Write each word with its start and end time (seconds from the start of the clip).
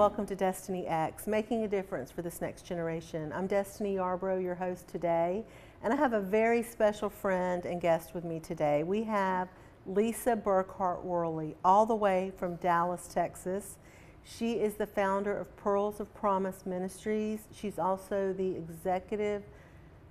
Welcome 0.00 0.24
to 0.28 0.34
Destiny 0.34 0.86
X, 0.86 1.26
making 1.26 1.64
a 1.64 1.68
difference 1.68 2.10
for 2.10 2.22
this 2.22 2.40
next 2.40 2.62
generation. 2.62 3.30
I'm 3.34 3.46
Destiny 3.46 3.96
Yarbrough, 3.96 4.42
your 4.42 4.54
host 4.54 4.88
today, 4.88 5.44
and 5.82 5.92
I 5.92 5.96
have 5.96 6.14
a 6.14 6.22
very 6.22 6.62
special 6.62 7.10
friend 7.10 7.66
and 7.66 7.82
guest 7.82 8.14
with 8.14 8.24
me 8.24 8.40
today. 8.40 8.82
We 8.82 9.04
have 9.04 9.48
Lisa 9.84 10.36
Burkhardt 10.36 11.04
Worley, 11.04 11.54
all 11.66 11.84
the 11.84 11.94
way 11.94 12.32
from 12.38 12.56
Dallas, 12.56 13.08
Texas. 13.12 13.76
She 14.24 14.52
is 14.52 14.72
the 14.76 14.86
founder 14.86 15.36
of 15.36 15.54
Pearls 15.58 16.00
of 16.00 16.14
Promise 16.14 16.64
Ministries. 16.64 17.40
She's 17.52 17.78
also 17.78 18.32
the 18.32 18.56
executive 18.56 19.42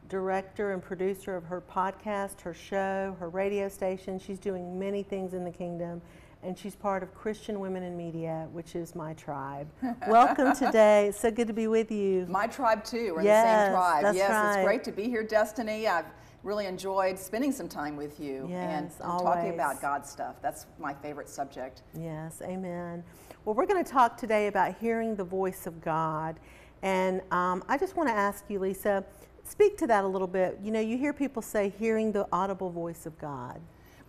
director 0.08 0.72
and 0.72 0.84
producer 0.84 1.36
of 1.36 1.46
her 1.46 1.62
podcast, 1.62 2.42
her 2.42 2.54
show, 2.54 3.18
her 3.20 3.30
radio 3.30 3.68
station. 3.68 4.20
She's 4.20 4.38
doing 4.38 4.78
many 4.78 5.02
things 5.02 5.34
in 5.34 5.44
the 5.44 5.52
kingdom 5.52 6.04
and 6.44 6.58
she's 6.58 6.76
part 6.76 7.04
of 7.04 7.14
Christian 7.14 7.60
Women 7.60 7.84
in 7.84 7.98
Media, 7.98 8.48
which 8.52 8.76
is 8.76 8.96
my 8.96 9.14
tribe. 9.14 9.68
Welcome 10.08 10.56
today. 10.56 11.08
It's 11.08 11.20
so 11.20 11.32
good 11.32 11.48
to 11.48 11.54
be 11.54 11.68
with 11.68 11.92
you. 11.92 12.26
My 12.30 12.48
tribe 12.48 12.84
too. 12.84 13.14
We're 13.16 13.24
yes, 13.24 13.46
the 13.46 13.66
same 13.66 13.74
tribe. 13.74 14.04
That's 14.04 14.18
yes, 14.18 14.32
right. 14.32 14.56
it's 14.56 14.66
great 14.66 14.84
to 14.86 14.92
be 14.92 15.04
here, 15.04 15.24
Destiny. 15.24 15.88
I've 15.88 16.06
really 16.44 16.66
enjoyed 16.66 17.20
spending 17.20 17.52
some 17.52 17.68
time 17.68 17.98
with 17.98 18.20
you 18.20 18.48
yes, 18.50 18.96
and, 19.02 19.12
and 19.12 19.20
talking 19.20 19.54
about 19.54 19.82
God 19.82 20.06
stuff. 20.06 20.36
That's 20.42 20.66
my 20.80 20.94
favorite 20.94 21.28
subject. 21.28 21.82
Yes, 21.94 22.42
amen. 22.42 23.04
Well, 23.44 23.56
we're 23.56 23.66
going 23.66 23.84
to 23.84 23.92
talk 23.92 24.16
today 24.16 24.48
about 24.48 24.76
hearing 24.80 25.16
the 25.16 25.24
voice 25.24 25.68
of 25.68 25.82
God. 25.82 26.40
And 26.82 27.22
um, 27.32 27.64
I 27.68 27.78
just 27.78 27.98
want 27.98 28.08
to 28.08 28.16
ask 28.16 28.46
you, 28.48 28.60
Lisa, 28.60 29.04
speak 29.44 29.78
to 29.80 29.88
that 29.88 30.06
a 30.06 30.08
little 30.08 30.28
bit. 30.28 30.58
You 30.64 30.72
know, 30.72 30.80
you 30.80 30.98
hear 30.98 31.12
people 31.12 31.42
say 31.42 31.74
hearing 31.78 32.14
the 32.14 32.26
audible 32.32 32.70
voice 32.70 33.06
of 33.06 33.20
God. 33.20 33.60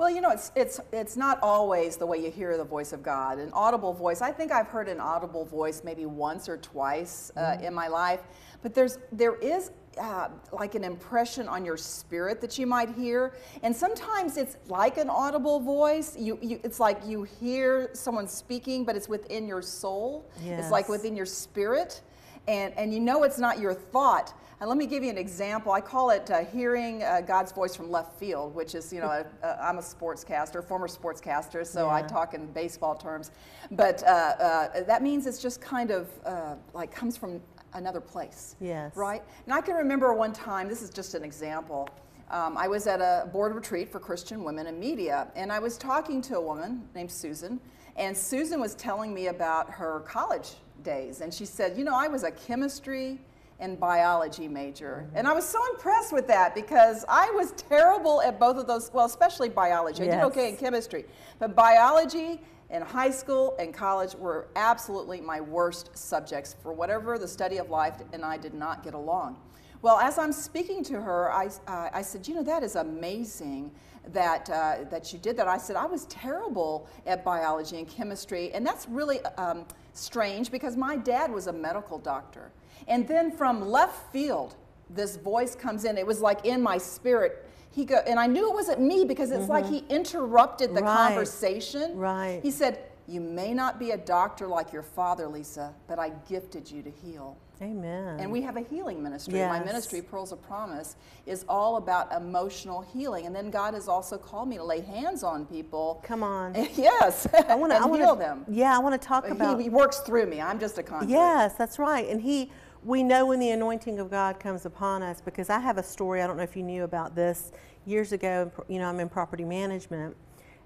Well, 0.00 0.08
you 0.08 0.22
know, 0.22 0.30
it's, 0.30 0.50
it's, 0.56 0.80
it's 0.94 1.14
not 1.14 1.38
always 1.42 1.98
the 1.98 2.06
way 2.06 2.24
you 2.24 2.30
hear 2.30 2.56
the 2.56 2.64
voice 2.64 2.94
of 2.94 3.02
God. 3.02 3.38
An 3.38 3.50
audible 3.52 3.92
voice, 3.92 4.22
I 4.22 4.32
think 4.32 4.50
I've 4.50 4.68
heard 4.68 4.88
an 4.88 4.98
audible 4.98 5.44
voice 5.44 5.82
maybe 5.84 6.06
once 6.06 6.48
or 6.48 6.56
twice 6.56 7.30
uh, 7.36 7.40
mm. 7.40 7.64
in 7.64 7.74
my 7.74 7.86
life, 7.86 8.20
but 8.62 8.74
there's, 8.74 8.96
there 9.12 9.34
is 9.34 9.72
uh, 10.00 10.28
like 10.52 10.74
an 10.74 10.84
impression 10.84 11.46
on 11.48 11.66
your 11.66 11.76
spirit 11.76 12.40
that 12.40 12.58
you 12.58 12.66
might 12.66 12.88
hear. 12.94 13.34
And 13.62 13.76
sometimes 13.76 14.38
it's 14.38 14.56
like 14.68 14.96
an 14.96 15.10
audible 15.10 15.60
voice. 15.60 16.16
You, 16.16 16.38
you, 16.40 16.60
it's 16.64 16.80
like 16.80 17.04
you 17.04 17.24
hear 17.24 17.90
someone 17.92 18.26
speaking, 18.26 18.86
but 18.86 18.96
it's 18.96 19.06
within 19.06 19.46
your 19.46 19.60
soul. 19.60 20.30
Yes. 20.42 20.62
It's 20.62 20.70
like 20.70 20.88
within 20.88 21.14
your 21.14 21.26
spirit. 21.26 22.00
And, 22.48 22.72
and 22.78 22.94
you 22.94 23.00
know 23.00 23.24
it's 23.24 23.38
not 23.38 23.58
your 23.58 23.74
thought. 23.74 24.32
And 24.60 24.68
let 24.68 24.76
me 24.76 24.86
give 24.86 25.02
you 25.02 25.08
an 25.08 25.16
example. 25.16 25.72
I 25.72 25.80
call 25.80 26.10
it 26.10 26.30
uh, 26.30 26.44
hearing 26.44 27.02
uh, 27.02 27.22
God's 27.22 27.50
voice 27.50 27.74
from 27.74 27.90
left 27.90 28.18
field, 28.18 28.54
which 28.54 28.74
is, 28.74 28.92
you 28.92 29.00
know, 29.00 29.08
i 29.08 29.24
am 29.42 29.78
a 29.78 29.80
sportscaster, 29.80 30.62
former 30.62 30.86
sportscaster, 30.86 31.66
so 31.66 31.86
yeah. 31.86 31.94
I 31.94 32.02
talk 32.02 32.34
in 32.34 32.46
baseball 32.52 32.94
terms. 32.94 33.30
But 33.70 34.02
uh, 34.02 34.06
uh 34.06 34.82
that 34.82 35.02
means 35.02 35.26
it's 35.26 35.40
just 35.40 35.62
kind 35.62 35.90
of 35.90 36.10
uh, 36.26 36.56
like 36.74 36.94
comes 36.94 37.16
from 37.16 37.40
another 37.72 38.00
place. 38.00 38.56
Yes. 38.60 38.94
Right? 38.96 39.22
And 39.46 39.54
I 39.54 39.62
can 39.62 39.76
remember 39.76 40.12
one 40.12 40.34
time, 40.34 40.68
this 40.68 40.82
is 40.82 40.90
just 40.90 41.14
an 41.14 41.24
example. 41.24 41.88
Um, 42.30 42.58
I 42.58 42.68
was 42.68 42.86
at 42.86 43.00
a 43.00 43.28
board 43.32 43.54
retreat 43.54 43.90
for 43.90 43.98
Christian 43.98 44.44
women 44.44 44.66
in 44.66 44.78
media, 44.78 45.28
and 45.36 45.50
I 45.50 45.58
was 45.58 45.78
talking 45.78 46.20
to 46.22 46.36
a 46.36 46.40
woman 46.40 46.86
named 46.94 47.10
Susan, 47.10 47.58
and 47.96 48.14
Susan 48.14 48.60
was 48.60 48.74
telling 48.74 49.14
me 49.14 49.28
about 49.28 49.70
her 49.70 50.00
college 50.00 50.50
days. 50.82 51.22
And 51.22 51.32
she 51.32 51.46
said, 51.46 51.78
You 51.78 51.84
know, 51.84 51.96
I 51.96 52.08
was 52.08 52.24
a 52.24 52.30
chemistry 52.30 53.20
and 53.60 53.78
biology 53.78 54.48
major. 54.48 55.08
And 55.14 55.28
I 55.28 55.32
was 55.32 55.48
so 55.48 55.60
impressed 55.72 56.12
with 56.12 56.26
that 56.28 56.54
because 56.54 57.04
I 57.08 57.30
was 57.30 57.52
terrible 57.52 58.22
at 58.22 58.40
both 58.40 58.56
of 58.56 58.66
those, 58.66 58.90
well, 58.92 59.06
especially 59.06 59.48
biology. 59.48 60.04
Yes. 60.04 60.14
I 60.14 60.16
did 60.16 60.24
okay 60.24 60.48
in 60.48 60.56
chemistry. 60.56 61.04
But 61.38 61.54
biology 61.54 62.40
in 62.70 62.82
high 62.82 63.10
school 63.10 63.56
and 63.58 63.74
college 63.74 64.14
were 64.14 64.48
absolutely 64.56 65.20
my 65.20 65.40
worst 65.40 65.90
subjects 65.96 66.56
for 66.62 66.72
whatever 66.72 67.18
the 67.18 67.28
study 67.28 67.58
of 67.58 67.68
life, 67.70 67.96
and 68.12 68.24
I 68.24 68.36
did 68.36 68.54
not 68.54 68.82
get 68.82 68.94
along. 68.94 69.36
Well, 69.82 69.98
as 69.98 70.18
I'm 70.18 70.32
speaking 70.32 70.84
to 70.84 71.00
her, 71.00 71.32
I, 71.32 71.46
uh, 71.66 71.88
I 71.92 72.02
said, 72.02 72.28
you 72.28 72.34
know, 72.34 72.42
that 72.42 72.62
is 72.62 72.76
amazing 72.76 73.70
that, 74.08 74.48
uh, 74.50 74.84
that 74.90 75.12
you 75.12 75.18
did 75.18 75.36
that. 75.38 75.48
I 75.48 75.56
said, 75.56 75.76
I 75.76 75.86
was 75.86 76.04
terrible 76.06 76.86
at 77.06 77.24
biology 77.24 77.78
and 77.78 77.88
chemistry, 77.88 78.52
and 78.52 78.66
that's 78.66 78.86
really 78.88 79.20
um, 79.36 79.64
strange 79.94 80.50
because 80.50 80.76
my 80.76 80.96
dad 80.96 81.32
was 81.32 81.46
a 81.46 81.52
medical 81.52 81.98
doctor. 81.98 82.52
And 82.88 83.06
then 83.06 83.30
from 83.30 83.68
left 83.68 84.12
field, 84.12 84.56
this 84.88 85.16
voice 85.16 85.54
comes 85.54 85.84
in. 85.84 85.96
It 85.96 86.06
was 86.06 86.20
like 86.20 86.44
in 86.44 86.62
my 86.62 86.78
spirit. 86.78 87.46
He 87.70 87.84
go, 87.84 87.96
and 88.06 88.18
I 88.18 88.26
knew 88.26 88.50
it 88.50 88.54
wasn't 88.54 88.80
me 88.80 89.04
because 89.04 89.30
it's 89.30 89.42
mm-hmm. 89.42 89.52
like 89.52 89.66
he 89.66 89.84
interrupted 89.88 90.74
the 90.74 90.82
right. 90.82 91.08
conversation. 91.08 91.96
Right. 91.96 92.40
He 92.42 92.50
said, 92.50 92.80
"You 93.06 93.20
may 93.20 93.54
not 93.54 93.78
be 93.78 93.92
a 93.92 93.96
doctor 93.96 94.48
like 94.48 94.72
your 94.72 94.82
father, 94.82 95.28
Lisa, 95.28 95.72
but 95.86 95.98
I 95.98 96.10
gifted 96.28 96.70
you 96.70 96.82
to 96.82 96.90
heal." 96.90 97.36
Amen. 97.62 98.18
And 98.18 98.32
we 98.32 98.40
have 98.40 98.56
a 98.56 98.62
healing 98.62 99.02
ministry. 99.02 99.34
Yes. 99.34 99.50
My 99.50 99.62
ministry, 99.62 100.00
Pearls 100.00 100.32
of 100.32 100.42
Promise, 100.42 100.96
is 101.26 101.44
all 101.46 101.76
about 101.76 102.10
emotional 102.10 102.80
healing. 102.80 103.26
And 103.26 103.36
then 103.36 103.50
God 103.50 103.74
has 103.74 103.86
also 103.86 104.16
called 104.16 104.48
me 104.48 104.56
to 104.56 104.64
lay 104.64 104.80
hands 104.80 105.22
on 105.22 105.44
people. 105.44 106.02
Come 106.02 106.22
on. 106.22 106.54
yes. 106.74 107.28
I 107.48 107.54
want 107.54 107.72
to 107.72 107.78
heal 107.98 108.16
them. 108.16 108.46
Yeah, 108.48 108.74
I 108.74 108.78
want 108.78 109.00
to 109.00 109.06
talk 109.06 109.28
about. 109.28 109.58
He, 109.58 109.64
he, 109.64 109.68
works 109.68 109.98
through 109.98 110.26
me. 110.26 110.40
I'm 110.40 110.58
just 110.58 110.78
a 110.78 110.82
conduit. 110.82 111.10
Yes, 111.10 111.54
that's 111.54 111.78
right. 111.78 112.08
And 112.08 112.22
he 112.22 112.50
we 112.84 113.02
know 113.02 113.26
when 113.26 113.40
the 113.40 113.50
anointing 113.50 113.98
of 113.98 114.10
God 114.10 114.40
comes 114.40 114.64
upon 114.64 115.02
us 115.02 115.20
because 115.20 115.50
I 115.50 115.58
have 115.58 115.78
a 115.78 115.82
story. 115.82 116.22
I 116.22 116.26
don't 116.26 116.36
know 116.36 116.42
if 116.42 116.56
you 116.56 116.62
knew 116.62 116.84
about 116.84 117.14
this 117.14 117.52
years 117.84 118.12
ago. 118.12 118.50
You 118.68 118.78
know, 118.78 118.88
I'm 118.88 119.00
in 119.00 119.08
property 119.08 119.44
management, 119.44 120.16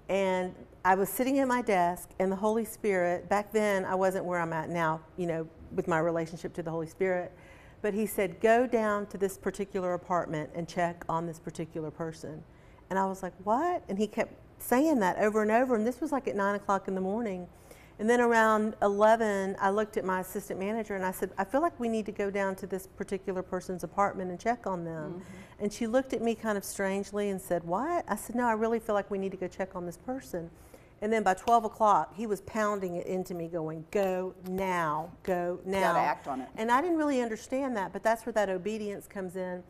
and 0.07 0.53
I 0.85 0.95
was 0.95 1.09
sitting 1.09 1.39
at 1.39 1.47
my 1.47 1.61
desk, 1.61 2.09
and 2.19 2.31
the 2.31 2.35
Holy 2.37 2.63
Spirit. 2.63 3.27
Back 3.27 3.51
then, 3.51 3.85
I 3.85 3.95
wasn't 3.95 4.25
where 4.25 4.39
I'm 4.39 4.53
at 4.53 4.69
now. 4.69 5.01
You 5.17 5.27
know, 5.27 5.47
with 5.73 5.87
my 5.87 5.99
relationship 5.99 6.53
to 6.53 6.63
the 6.63 6.71
Holy 6.71 6.87
Spirit, 6.87 7.33
but 7.81 7.93
He 7.93 8.05
said, 8.05 8.39
"Go 8.39 8.65
down 8.65 9.07
to 9.07 9.17
this 9.17 9.37
particular 9.37 9.93
apartment 9.93 10.51
and 10.55 10.67
check 10.67 11.03
on 11.09 11.25
this 11.25 11.39
particular 11.39 11.91
person," 11.91 12.43
and 12.89 12.97
I 12.97 13.05
was 13.05 13.23
like, 13.23 13.33
"What?" 13.43 13.83
And 13.89 13.97
He 13.97 14.07
kept 14.07 14.33
saying 14.57 14.99
that 14.99 15.17
over 15.17 15.41
and 15.41 15.51
over, 15.51 15.75
and 15.75 15.85
this 15.85 15.99
was 15.99 16.11
like 16.13 16.27
at 16.29 16.35
nine 16.35 16.55
o'clock 16.55 16.87
in 16.87 16.95
the 16.95 17.01
morning. 17.01 17.47
And 17.97 18.09
then 18.09 18.19
around 18.19 18.75
11, 18.81 19.55
I 19.59 19.69
looked 19.69 19.95
at 19.95 20.03
my 20.03 20.19
assistant 20.19 20.59
manager 20.59 20.95
and 20.95 21.05
I 21.05 21.11
said, 21.11 21.31
I 21.37 21.45
feel 21.45 21.61
like 21.61 21.79
we 21.79 21.87
need 21.87 22.05
to 22.07 22.11
go 22.11 22.29
down 22.29 22.55
to 22.55 22.67
this 22.67 22.87
particular 22.87 23.41
person's 23.41 23.85
apartment 23.85 24.31
and 24.31 24.39
check 24.39 24.67
on 24.67 24.83
them. 24.83 25.11
Mm-hmm. 25.11 25.63
And 25.63 25.71
she 25.71 25.87
looked 25.87 26.11
at 26.11 26.21
me 26.21 26.35
kind 26.35 26.57
of 26.57 26.65
strangely 26.65 27.29
and 27.29 27.41
said, 27.41 27.63
What? 27.63 28.03
I 28.07 28.17
said, 28.17 28.35
No, 28.35 28.45
I 28.45 28.51
really 28.51 28.79
feel 28.79 28.95
like 28.95 29.09
we 29.09 29.17
need 29.17 29.31
to 29.31 29.37
go 29.37 29.47
check 29.47 29.75
on 29.75 29.85
this 29.85 29.95
person. 29.95 30.49
And 31.01 31.11
then 31.11 31.23
by 31.23 31.35
12 31.35 31.65
o'clock, 31.65 32.13
he 32.15 32.25
was 32.25 32.41
pounding 32.41 32.97
it 32.97 33.07
into 33.07 33.33
me, 33.33 33.47
going, 33.47 33.85
Go 33.91 34.33
now, 34.49 35.11
go 35.23 35.61
now. 35.65 35.93
Gotta 35.93 35.99
act 35.99 36.27
on 36.27 36.41
it. 36.41 36.49
And 36.57 36.69
I 36.69 36.81
didn't 36.81 36.97
really 36.97 37.21
understand 37.21 37.77
that, 37.77 37.93
but 37.93 38.03
that's 38.03 38.25
where 38.25 38.33
that 38.33 38.49
obedience 38.49 39.07
comes 39.07 39.37
in. 39.37 39.63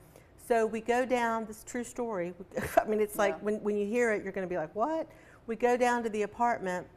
So 0.47 0.66
we 0.66 0.81
go 0.81 1.06
down, 1.06 1.46
this 1.46 1.63
true 1.63 1.84
story. 1.84 2.34
I 2.81 2.86
mean, 2.86 3.02
it's 3.02 3.18
like 3.18 3.36
yeah. 3.36 3.44
when, 3.44 3.56
when 3.62 3.78
you 3.78 3.86
hear 3.86 4.12
it, 4.13 4.24
you're 4.24 4.34
going 4.34 4.47
to 4.47 4.52
be 4.52 4.57
like, 4.57 4.74
What? 4.74 5.07
We 5.46 5.56
go 5.56 5.78
down 5.78 6.02
to 6.02 6.09
the 6.09 6.24
apartment 6.24 6.88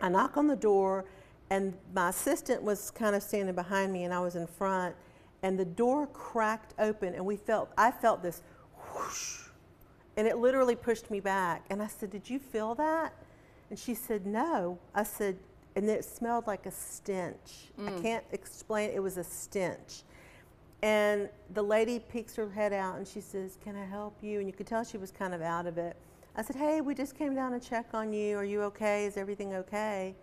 I 0.00 0.08
knock 0.08 0.36
on 0.36 0.46
the 0.46 0.56
door, 0.56 1.04
and 1.50 1.74
my 1.94 2.10
assistant 2.10 2.62
was 2.62 2.90
kind 2.90 3.16
of 3.16 3.22
standing 3.22 3.54
behind 3.54 3.92
me, 3.92 4.04
and 4.04 4.12
I 4.12 4.20
was 4.20 4.36
in 4.36 4.46
front, 4.46 4.94
and 5.42 5.58
the 5.58 5.64
door 5.64 6.06
cracked 6.08 6.74
open, 6.78 7.14
and 7.14 7.24
we 7.24 7.36
felt, 7.36 7.70
I 7.76 7.90
felt 7.90 8.22
this 8.22 8.42
whoosh, 8.94 9.48
and 10.16 10.26
it 10.26 10.38
literally 10.38 10.74
pushed 10.74 11.10
me 11.10 11.20
back. 11.20 11.64
And 11.70 11.80
I 11.82 11.86
said, 11.86 12.10
Did 12.10 12.28
you 12.28 12.38
feel 12.38 12.74
that? 12.74 13.14
And 13.70 13.78
she 13.78 13.94
said, 13.94 14.26
No. 14.26 14.78
I 14.94 15.04
said, 15.04 15.36
and 15.76 15.88
it 15.88 16.04
smelled 16.04 16.46
like 16.48 16.66
a 16.66 16.72
stench. 16.72 17.70
Mm. 17.78 17.88
I 17.98 18.02
can't 18.02 18.24
explain, 18.32 18.90
it 18.90 19.00
was 19.00 19.16
a 19.16 19.22
stench. 19.22 20.02
And 20.82 21.28
the 21.54 21.62
lady 21.62 22.00
peeks 22.00 22.34
her 22.36 22.48
head 22.48 22.72
out 22.72 22.96
and 22.96 23.06
she 23.06 23.20
says, 23.20 23.58
Can 23.62 23.76
I 23.76 23.84
help 23.84 24.16
you? 24.22 24.38
And 24.38 24.48
you 24.48 24.52
could 24.52 24.66
tell 24.66 24.82
she 24.84 24.98
was 24.98 25.10
kind 25.10 25.34
of 25.34 25.42
out 25.42 25.66
of 25.66 25.78
it. 25.78 25.96
I 26.38 26.42
said, 26.42 26.54
Hey, 26.54 26.80
we 26.80 26.94
just 26.94 27.18
came 27.18 27.34
down 27.34 27.50
to 27.50 27.58
check 27.58 27.86
on 27.92 28.12
you. 28.12 28.38
Are 28.38 28.44
you 28.44 28.62
okay? 28.62 29.06
Is 29.06 29.16
everything 29.16 29.54
okay? 29.54 30.14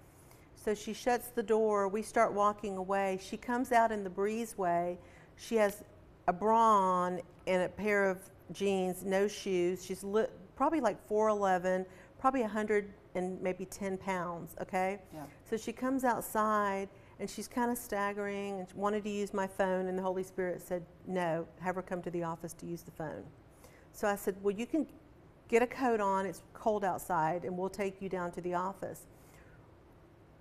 So 0.55 0.73
she 0.73 0.93
shuts 0.93 1.27
the 1.27 1.43
door. 1.43 1.89
We 1.89 2.01
start 2.01 2.31
walking 2.31 2.77
away. 2.77 3.19
She 3.21 3.35
comes 3.35 3.73
out 3.73 3.91
in 3.91 4.01
the 4.01 4.09
breezeway. 4.09 4.97
She 5.35 5.57
has 5.57 5.83
a 6.29 6.33
bra 6.33 6.57
on 6.57 7.19
and 7.47 7.63
a 7.63 7.67
pair 7.67 8.09
of 8.09 8.19
jeans, 8.53 9.03
no 9.03 9.27
shoes. 9.27 9.83
She's 9.83 10.05
li- 10.05 10.27
probably 10.55 10.79
like 10.79 11.05
4'11, 11.09 11.85
probably 12.17 12.41
100 12.41 12.93
and 13.15 13.41
maybe 13.41 13.65
10 13.65 13.97
pounds, 13.97 14.55
okay? 14.61 14.99
Yeah. 15.13 15.23
So 15.49 15.57
she 15.57 15.73
comes 15.73 16.05
outside 16.05 16.87
and 17.19 17.29
she's 17.29 17.49
kind 17.49 17.69
of 17.69 17.77
staggering 17.77 18.59
and 18.59 18.67
wanted 18.73 19.03
to 19.03 19.09
use 19.09 19.33
my 19.33 19.47
phone, 19.47 19.87
and 19.87 19.97
the 19.97 20.01
Holy 20.01 20.23
Spirit 20.23 20.61
said, 20.61 20.85
No, 21.07 21.45
have 21.59 21.75
her 21.75 21.81
come 21.81 22.01
to 22.03 22.09
the 22.09 22.23
office 22.23 22.53
to 22.53 22.65
use 22.65 22.83
the 22.83 22.91
phone. 22.91 23.23
So 23.91 24.07
I 24.07 24.15
said, 24.15 24.35
Well, 24.41 24.55
you 24.55 24.65
can 24.65 24.87
get 25.47 25.61
a 25.61 25.67
coat 25.67 25.99
on, 25.99 26.25
it's 26.25 26.41
cold 26.53 26.83
outside, 26.83 27.45
and 27.45 27.57
we'll 27.57 27.69
take 27.69 28.01
you 28.01 28.09
down 28.09 28.31
to 28.31 28.41
the 28.41 28.53
office. 28.53 29.01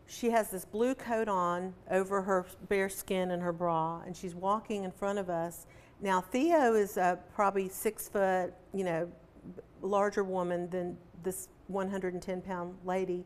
She 0.07 0.31
has 0.31 0.51
this 0.51 0.65
blue 0.65 0.95
coat 0.95 1.29
on 1.29 1.75
over 1.91 2.23
her 2.23 2.47
bare 2.69 2.89
skin 2.89 3.31
and 3.31 3.43
her 3.43 3.53
bra, 3.53 4.03
and 4.07 4.17
she's 4.17 4.35
walking 4.35 4.85
in 4.85 4.91
front 4.91 5.19
of 5.19 5.31
us. 5.31 5.67
Now, 6.01 6.21
Theo 6.21 6.75
is 6.75 6.99
uh, 6.99 7.17
probably 7.35 7.69
six 7.69 8.09
foot, 8.09 8.53
you 8.73 8.85
know, 8.85 9.11
larger 9.81 10.25
woman 10.25 10.69
than 10.71 10.97
this 11.23 11.49
110 11.69 12.43
pound 12.43 12.75
lady. 12.85 13.25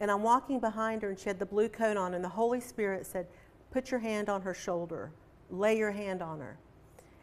And 0.00 0.10
I'm 0.10 0.22
walking 0.22 0.60
behind 0.60 1.02
her, 1.02 1.10
and 1.10 1.18
she 1.18 1.28
had 1.28 1.38
the 1.38 1.46
blue 1.46 1.68
coat 1.68 1.96
on, 1.96 2.14
and 2.14 2.22
the 2.22 2.28
Holy 2.28 2.60
Spirit 2.60 3.06
said, 3.06 3.26
Put 3.70 3.90
your 3.90 4.00
hand 4.00 4.28
on 4.28 4.42
her 4.42 4.54
shoulder, 4.54 5.12
lay 5.50 5.78
your 5.78 5.92
hand 5.92 6.22
on 6.22 6.40
her. 6.40 6.58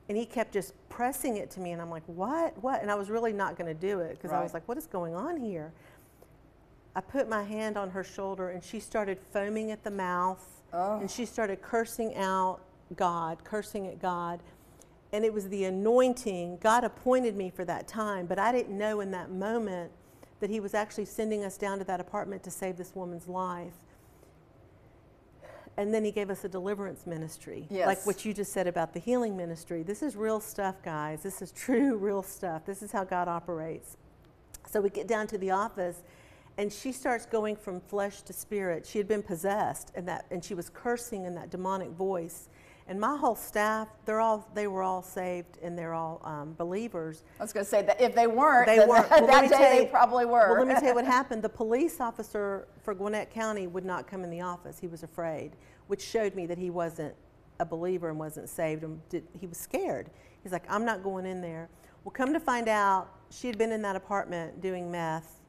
And 0.09 0.17
he 0.17 0.25
kept 0.25 0.51
just 0.53 0.73
pressing 0.89 1.37
it 1.37 1.49
to 1.51 1.59
me, 1.59 1.71
and 1.71 1.81
I'm 1.81 1.89
like, 1.89 2.03
What? 2.07 2.61
What? 2.61 2.81
And 2.81 2.91
I 2.91 2.95
was 2.95 3.09
really 3.09 3.33
not 3.33 3.57
going 3.57 3.67
to 3.67 3.79
do 3.79 3.99
it 3.99 4.11
because 4.17 4.31
I 4.31 4.41
was 4.43 4.53
like, 4.53 4.67
What 4.67 4.77
is 4.77 4.85
going 4.85 5.15
on 5.15 5.37
here? 5.37 5.71
I 6.95 7.01
put 7.01 7.27
my 7.27 7.43
hand 7.43 7.77
on 7.77 7.89
her 7.91 8.03
shoulder, 8.03 8.49
and 8.49 8.63
she 8.63 8.79
started 8.79 9.17
foaming 9.31 9.71
at 9.71 9.83
the 9.83 9.91
mouth, 9.91 10.45
Oh. 10.73 10.99
and 10.99 11.09
she 11.09 11.25
started 11.25 11.61
cursing 11.61 12.15
out 12.15 12.59
God, 12.95 13.43
cursing 13.43 13.87
at 13.87 14.01
God. 14.01 14.39
And 15.11 15.23
it 15.23 15.31
was 15.33 15.47
the 15.49 15.65
anointing. 15.65 16.57
God 16.57 16.83
appointed 16.83 17.35
me 17.35 17.51
for 17.51 17.63
that 17.65 17.87
time, 17.87 18.25
but 18.25 18.39
I 18.39 18.51
didn't 18.51 18.77
know 18.77 18.99
in 18.99 19.11
that 19.11 19.31
moment 19.31 19.91
that 20.39 20.49
He 20.49 20.59
was 20.59 20.73
actually 20.73 21.05
sending 21.05 21.43
us 21.43 21.57
down 21.57 21.77
to 21.79 21.85
that 21.85 21.99
apartment 21.99 22.43
to 22.43 22.51
save 22.51 22.75
this 22.77 22.93
woman's 22.95 23.27
life. 23.27 23.73
And 25.77 25.93
then 25.93 26.03
He 26.05 26.11
gave 26.11 26.29
us 26.29 26.43
a 26.43 26.49
deliverance 26.49 27.05
ministry. 27.07 27.67
Like 27.87 28.05
what 28.05 28.25
you 28.25 28.33
just 28.33 28.53
said 28.53 28.67
about 28.67 28.93
the 28.93 28.99
healing 28.99 29.35
ministry. 29.35 29.83
This 29.83 30.03
is 30.03 30.15
real 30.15 30.39
stuff, 30.39 30.75
guys. 30.83 31.23
This 31.23 31.41
is 31.41 31.51
true, 31.51 31.95
real 32.09 32.23
stuff. 32.23 32.65
This 32.65 32.83
is 32.83 32.91
how 32.91 33.03
God 33.03 33.27
operates. 33.27 33.97
So 34.69 34.81
we 34.81 34.89
get 34.89 35.07
down 35.07 35.27
to 35.27 35.37
the 35.37 35.51
office, 35.51 36.03
and 36.57 36.71
she 36.71 36.91
starts 36.91 37.25
going 37.25 37.55
from 37.55 37.79
flesh 37.81 38.21
to 38.23 38.33
spirit. 38.33 38.85
She 38.85 38.97
had 38.97 39.07
been 39.07 39.23
possessed, 39.23 39.91
and 39.95 40.07
that, 40.07 40.25
and 40.31 40.43
she 40.43 40.53
was 40.53 40.69
cursing 40.69 41.25
in 41.25 41.35
that 41.35 41.49
demonic 41.49 41.89
voice. 41.89 42.49
And 42.87 42.99
my 42.99 43.15
whole 43.15 43.35
staff, 43.35 43.87
they're 44.05 44.19
all, 44.19 44.49
they 44.53 44.67
were 44.67 44.83
all 44.83 45.01
saved, 45.01 45.57
and 45.63 45.77
they're 45.77 45.93
all 45.93 46.21
um, 46.25 46.53
believers. 46.57 47.23
I 47.39 47.43
was 47.43 47.53
going 47.53 47.63
to 47.65 47.69
say 47.69 47.81
that 47.81 48.01
if 48.01 48.13
they 48.13 48.27
weren't, 48.27 48.67
They 48.67 48.79
weren't. 48.85 49.09
that, 49.09 49.21
Well, 49.23 49.27
let 49.41 49.49
day 49.49 49.57
tell 49.57 49.79
they 49.79 49.85
probably 49.85 50.25
were. 50.25 50.49
Well, 50.49 50.65
let 50.65 50.67
me 50.67 50.73
tell 50.73 50.89
you 50.89 50.95
what 50.95 51.05
happened. 51.19 51.41
The 51.43 51.49
police 51.49 52.01
officer 52.01 52.67
for 52.83 52.93
Gwinnett 52.93 53.31
County 53.31 53.67
would 53.67 53.85
not 53.85 54.05
come 54.05 54.23
in 54.25 54.29
the 54.29 54.41
office. 54.41 54.79
He 54.79 54.87
was 54.87 55.03
afraid, 55.03 55.51
which 55.87 56.01
showed 56.03 56.35
me 56.35 56.45
that 56.45 56.57
he 56.57 56.69
wasn't 56.69 57.15
a 57.59 57.65
believer 57.65 58.09
and 58.09 58.19
wasn't 58.19 58.49
saved. 58.49 58.83
And 58.83 58.99
did, 59.07 59.23
he 59.39 59.47
was 59.47 59.57
scared. 59.57 60.09
He's 60.43 60.51
like, 60.51 60.65
I'm 60.69 60.83
not 60.83 61.03
going 61.03 61.25
in 61.25 61.41
there. 61.41 61.69
Well, 62.03 62.11
come 62.11 62.33
to 62.33 62.39
find 62.39 62.67
out, 62.67 63.09
she 63.29 63.47
had 63.47 63.57
been 63.57 63.71
in 63.71 63.81
that 63.83 63.95
apartment 63.95 64.59
doing 64.61 64.91
meth 64.91 65.39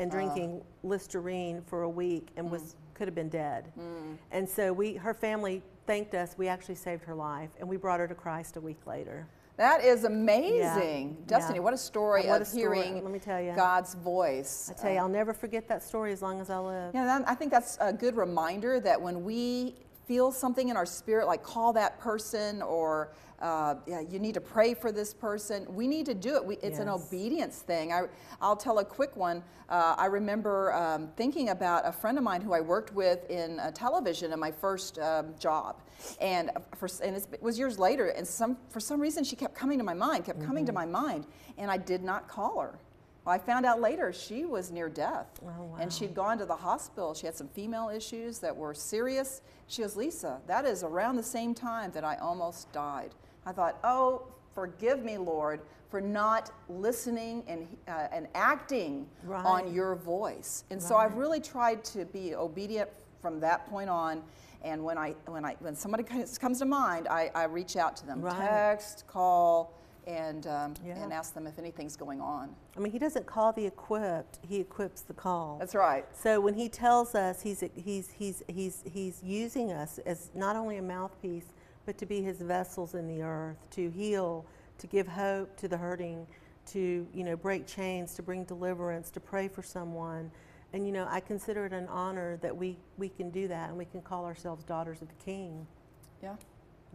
and 0.00 0.10
drinking 0.10 0.62
Listerine 0.82 1.62
for 1.64 1.82
a 1.82 1.88
week 1.88 2.30
and 2.36 2.50
was 2.50 2.74
could 2.94 3.06
have 3.06 3.14
been 3.14 3.28
dead. 3.28 3.72
And 4.32 4.48
so 4.48 4.72
we, 4.72 4.94
her 4.94 5.14
family 5.14 5.62
thanked 5.86 6.14
us. 6.14 6.34
We 6.38 6.48
actually 6.48 6.74
saved 6.76 7.04
her 7.04 7.14
life, 7.14 7.50
and 7.60 7.68
we 7.68 7.76
brought 7.76 8.00
her 8.00 8.08
to 8.08 8.14
Christ 8.14 8.56
a 8.56 8.60
week 8.60 8.86
later. 8.86 9.26
That 9.58 9.84
is 9.84 10.04
amazing. 10.04 11.16
Yeah. 11.20 11.26
Destiny, 11.26 11.58
Yeah. 11.58 11.62
what 11.64 11.74
a 11.74 11.78
story 11.78 12.26
What 12.26 12.36
of 12.40 12.42
a 12.42 12.50
story. 12.50 12.82
hearing 12.82 13.02
Let 13.02 13.12
me 13.12 13.18
tell 13.18 13.40
you. 13.40 13.52
God's 13.54 13.94
voice. 13.94 14.70
I 14.70 14.80
tell 14.80 14.90
you, 14.92 14.98
I'll 14.98 15.08
never 15.08 15.34
forget 15.34 15.68
that 15.68 15.82
story 15.82 16.12
as 16.12 16.22
long 16.22 16.40
as 16.40 16.48
I 16.50 16.58
live. 16.58 16.94
Yeah, 16.94 17.04
that, 17.04 17.28
I 17.28 17.34
think 17.34 17.50
that's 17.50 17.76
a 17.80 17.92
good 17.92 18.16
reminder 18.16 18.80
that 18.80 19.00
when 19.00 19.24
we 19.24 19.74
feel 20.06 20.32
something 20.32 20.68
in 20.68 20.76
our 20.76 20.86
spirit, 20.86 21.26
like 21.26 21.42
call 21.42 21.72
that 21.72 21.98
person 21.98 22.62
or 22.62 23.12
uh, 23.42 23.74
yeah, 23.86 24.00
you 24.00 24.20
need 24.20 24.34
to 24.34 24.40
pray 24.40 24.72
for 24.72 24.92
this 24.92 25.12
person, 25.12 25.66
we 25.74 25.88
need 25.88 26.06
to 26.06 26.14
do 26.14 26.36
it. 26.36 26.44
We, 26.44 26.56
it's 26.58 26.78
an 26.78 26.88
obedience 26.88 27.58
thing. 27.58 27.92
I, 27.92 28.02
I'll 28.40 28.56
tell 28.56 28.78
a 28.78 28.84
quick 28.84 29.16
one. 29.16 29.42
Uh, 29.68 29.96
I 29.98 30.06
remember 30.06 30.72
um, 30.72 31.08
thinking 31.16 31.48
about 31.48 31.84
a 31.84 31.90
friend 31.90 32.16
of 32.18 32.22
mine 32.22 32.40
who 32.40 32.52
I 32.52 32.60
worked 32.60 32.94
with 32.94 33.28
in 33.28 33.58
uh, 33.58 33.72
television 33.72 34.32
in 34.32 34.38
my 34.38 34.52
first 34.52 35.00
um, 35.00 35.34
job. 35.40 35.82
And, 36.20 36.52
for, 36.76 36.88
and 37.02 37.16
it 37.16 37.42
was 37.42 37.58
years 37.58 37.80
later, 37.80 38.08
and 38.08 38.26
some, 38.26 38.56
for 38.70 38.78
some 38.78 39.00
reason 39.00 39.24
she 39.24 39.34
kept 39.34 39.56
coming 39.56 39.78
to 39.78 39.84
my 39.84 39.94
mind, 39.94 40.24
kept 40.24 40.42
coming 40.44 40.64
to 40.66 40.72
my 40.72 40.86
mind, 40.86 41.26
and 41.58 41.68
I 41.68 41.78
did 41.78 42.04
not 42.04 42.28
call 42.28 42.60
her. 42.60 42.78
I 43.26 43.38
found 43.38 43.64
out 43.64 43.80
later 43.80 44.12
she 44.12 44.44
was 44.44 44.70
near 44.72 44.88
death. 44.88 45.26
Oh, 45.46 45.76
And 45.78 45.92
she'd 45.92 46.14
gone 46.14 46.38
to 46.38 46.44
the 46.46 46.56
hospital. 46.56 47.14
She 47.14 47.26
had 47.26 47.36
some 47.36 47.48
female 47.48 47.88
issues 47.88 48.38
that 48.40 48.56
were 48.56 48.74
serious. 48.74 49.42
She 49.68 49.82
goes, 49.82 49.94
Lisa, 49.96 50.40
that 50.46 50.64
is 50.64 50.82
around 50.82 51.16
the 51.16 51.22
same 51.22 51.54
time 51.54 51.92
that 51.92 52.04
I 52.04 52.16
almost 52.16 52.72
died. 52.72 53.14
I 53.46 53.52
thought, 53.52 53.78
oh, 53.84 54.22
forgive 54.54 55.04
me, 55.04 55.18
Lord, 55.18 55.60
for 55.88 56.00
not 56.00 56.50
listening 56.68 57.44
and, 57.46 57.68
uh, 57.86 58.08
and 58.12 58.26
acting 58.34 59.06
Right. 59.24 59.44
on 59.44 59.72
your 59.72 59.94
voice. 59.94 60.64
And 60.70 60.82
so 60.82 60.96
I've 60.96 61.16
really 61.16 61.40
tried 61.40 61.84
to 61.86 62.04
be 62.06 62.34
obedient 62.34 62.90
from 63.20 63.38
that 63.40 63.68
point 63.70 63.88
on. 63.90 64.22
And 64.64 64.82
when, 64.84 64.96
I, 64.98 65.14
when, 65.26 65.44
I, 65.44 65.56
when 65.60 65.74
somebody 65.74 66.02
comes 66.04 66.38
comes 66.38 66.58
to 66.60 66.64
mind, 66.64 67.08
I, 67.08 67.30
I 67.34 67.44
reach 67.44 67.76
out 67.76 67.96
to 67.98 68.06
them, 68.06 68.20
Right. 68.22 68.36
text, 68.36 69.04
call, 69.06 69.74
and, 70.06 70.46
um, 70.46 70.74
Yeah. 70.84 71.02
and 71.02 71.12
ask 71.12 71.34
them 71.34 71.46
if 71.46 71.58
anything's 71.58 71.96
going 71.96 72.20
on. 72.20 72.54
I 72.76 72.80
mean, 72.80 72.92
he 72.92 72.98
doesn't 72.98 73.26
call 73.26 73.52
the 73.52 73.66
equipped; 73.66 74.38
he 74.42 74.60
equips 74.60 75.02
the 75.02 75.14
call. 75.14 75.58
That's 75.58 75.74
right. 75.74 76.04
So 76.16 76.40
when 76.40 76.54
he 76.54 76.68
tells 76.68 77.14
us 77.14 77.42
he's 77.42 77.62
he's 77.74 78.10
he's 78.10 78.42
he's 78.48 78.82
he's 78.86 79.22
using 79.22 79.72
us 79.72 79.98
as 80.06 80.30
not 80.34 80.56
only 80.56 80.76
a 80.78 80.82
mouthpiece, 80.82 81.52
but 81.86 81.98
to 81.98 82.06
be 82.06 82.22
his 82.22 82.38
vessels 82.40 82.94
in 82.94 83.06
the 83.06 83.22
earth, 83.22 83.58
to 83.70 83.90
heal, 83.90 84.44
to 84.78 84.86
give 84.86 85.06
hope 85.08 85.56
to 85.56 85.68
the 85.68 85.76
hurting, 85.76 86.26
to 86.66 87.06
you 87.12 87.24
know 87.24 87.36
break 87.36 87.66
chains, 87.66 88.14
to 88.14 88.22
bring 88.22 88.44
deliverance, 88.44 89.10
to 89.10 89.20
pray 89.20 89.48
for 89.48 89.62
someone. 89.62 90.30
And 90.74 90.86
you 90.86 90.92
know, 90.92 91.06
I 91.10 91.20
consider 91.20 91.66
it 91.66 91.72
an 91.72 91.86
honor 91.88 92.38
that 92.38 92.56
we 92.56 92.78
we 92.98 93.08
can 93.08 93.30
do 93.30 93.46
that 93.48 93.68
and 93.68 93.78
we 93.78 93.84
can 93.84 94.00
call 94.02 94.24
ourselves 94.24 94.64
daughters 94.64 95.02
of 95.02 95.08
the 95.08 95.24
King. 95.24 95.66
Yeah. 96.22 96.36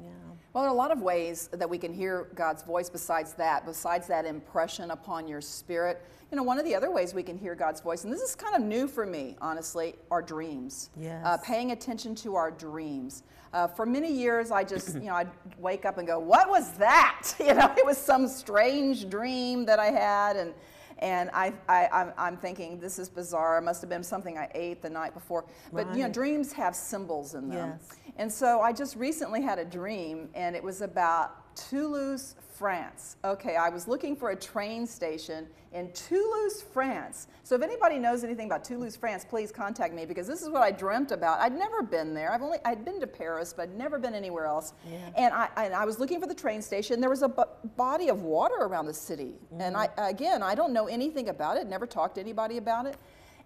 Yeah. 0.02 0.10
Well, 0.54 0.64
there 0.64 0.72
are 0.72 0.74
a 0.74 0.78
lot 0.78 0.92
of 0.92 1.02
ways 1.02 1.50
that 1.54 1.70
we 1.70 1.78
can 1.78 1.94
hear 1.94 2.30
God's 2.36 2.64
voice 2.64 2.90
besides 2.90 3.34
that, 3.34 3.66
besides 3.66 4.08
that 4.08 4.26
impression 4.26 4.92
upon 4.92 5.28
your 5.28 5.42
spirit. 5.42 6.04
You 6.32 6.38
know, 6.38 6.44
one 6.44 6.60
of 6.60 6.66
the 6.66 6.76
other 6.76 6.92
ways 6.92 7.14
we 7.14 7.24
can 7.24 7.38
hear 7.38 7.56
God's 7.56 7.80
voice, 7.80 8.04
and 8.04 8.12
this 8.12 8.22
is 8.22 8.36
kind 8.36 8.56
of 8.56 8.62
new 8.62 8.88
for 8.88 9.06
me, 9.06 9.36
honestly, 9.40 9.96
are 10.12 10.22
dreams. 10.22 10.90
Yes. 11.00 11.22
Uh, 11.26 11.38
paying 11.38 11.72
attention 11.72 12.16
to 12.16 12.36
our 12.36 12.52
dreams. 12.52 13.24
Uh, 13.54 13.68
for 13.68 13.86
many 13.86 14.12
years, 14.12 14.52
I 14.52 14.64
just, 14.64 14.96
you 14.96 15.02
know, 15.02 15.16
I'd 15.16 15.30
wake 15.58 15.86
up 15.86 15.98
and 15.98 16.08
go, 16.08 16.20
What 16.20 16.50
was 16.50 16.74
that? 16.74 17.34
You 17.40 17.54
know, 17.54 17.74
it 17.78 17.86
was 17.86 17.98
some 17.98 18.28
strange 18.28 19.10
dream 19.10 19.66
that 19.66 19.80
I 19.80 19.92
had. 19.92 20.36
And, 20.36 20.54
and 21.00 21.30
I, 21.34 21.54
I, 21.68 21.88
I'm, 21.92 22.14
I'm 22.18 22.38
thinking, 22.38 22.80
this 22.80 23.00
is 23.00 23.10
bizarre. 23.10 23.58
It 23.58 23.62
must 23.62 23.82
have 23.82 23.90
been 23.90 24.04
something 24.04 24.38
I 24.38 24.50
ate 24.54 24.82
the 24.82 24.90
night 24.90 25.14
before. 25.14 25.46
But, 25.72 25.96
you 25.96 26.04
know, 26.04 26.10
dreams 26.10 26.52
have 26.54 26.76
symbols 26.76 27.36
in 27.36 27.50
them. 27.50 27.80
Yes. 27.80 27.98
And 28.18 28.32
so 28.32 28.62
I 28.62 28.74
just 28.74 28.96
recently 28.96 29.42
had 29.42 29.60
a 29.60 29.66
dream, 29.66 30.30
and 30.34 30.56
it 30.56 30.64
was 30.64 30.82
about 30.82 31.36
Toulouse, 31.70 32.36
France. 32.58 33.18
Okay, 33.24 33.56
I 33.56 33.70
was 33.70 33.88
looking 33.88 34.16
for 34.16 34.30
a 34.30 34.36
train 34.36 34.86
station 34.86 35.48
in 35.74 35.92
Toulouse, 35.92 36.64
France. 36.74 37.28
So 37.44 37.56
if 37.56 37.62
anybody 37.62 38.00
knows 38.00 38.24
anything 38.24 38.46
about 38.46 38.64
Toulouse, 38.64 38.96
France, 38.96 39.26
please 39.28 39.52
contact 39.52 39.94
me 39.94 40.06
because 40.06 40.28
this 40.28 40.42
is 40.42 40.50
what 40.50 40.62
I 40.62 40.72
dreamt 40.72 41.12
about. 41.12 41.40
I'd 41.40 41.58
never 41.58 41.84
been 41.84 42.14
there. 42.14 42.32
I've 42.32 42.42
only 42.42 42.60
I'd 42.64 42.86
been 42.86 43.00
to 43.00 43.08
Paris, 43.08 43.54
but 43.54 43.64
I'd 43.64 43.78
never 43.78 44.00
been 44.00 44.14
anywhere 44.14 44.46
else. 44.46 44.74
Yeah. 44.90 44.98
And 45.18 45.34
I 45.34 45.50
and 45.58 45.74
I 45.74 45.86
was 45.86 46.00
looking 46.00 46.20
for 46.20 46.28
the 46.28 46.36
train 46.36 46.62
station. 46.62 47.02
There 47.02 47.10
was 47.10 47.24
a 47.24 47.30
body 47.30 48.10
of 48.10 48.24
water 48.24 48.56
around 48.56 48.86
the 48.86 48.94
city, 48.94 49.34
and 49.60 49.76
I 49.76 49.88
mm-hmm. 49.88 50.06
again 50.06 50.44
I 50.44 50.56
don't 50.56 50.74
know 50.74 50.88
anything 50.88 51.30
about 51.30 51.58
it. 51.58 51.68
Never 51.68 51.88
talked 51.88 52.16
to 52.16 52.22
anybody 52.22 52.58
about 52.58 52.86
it. 52.86 52.98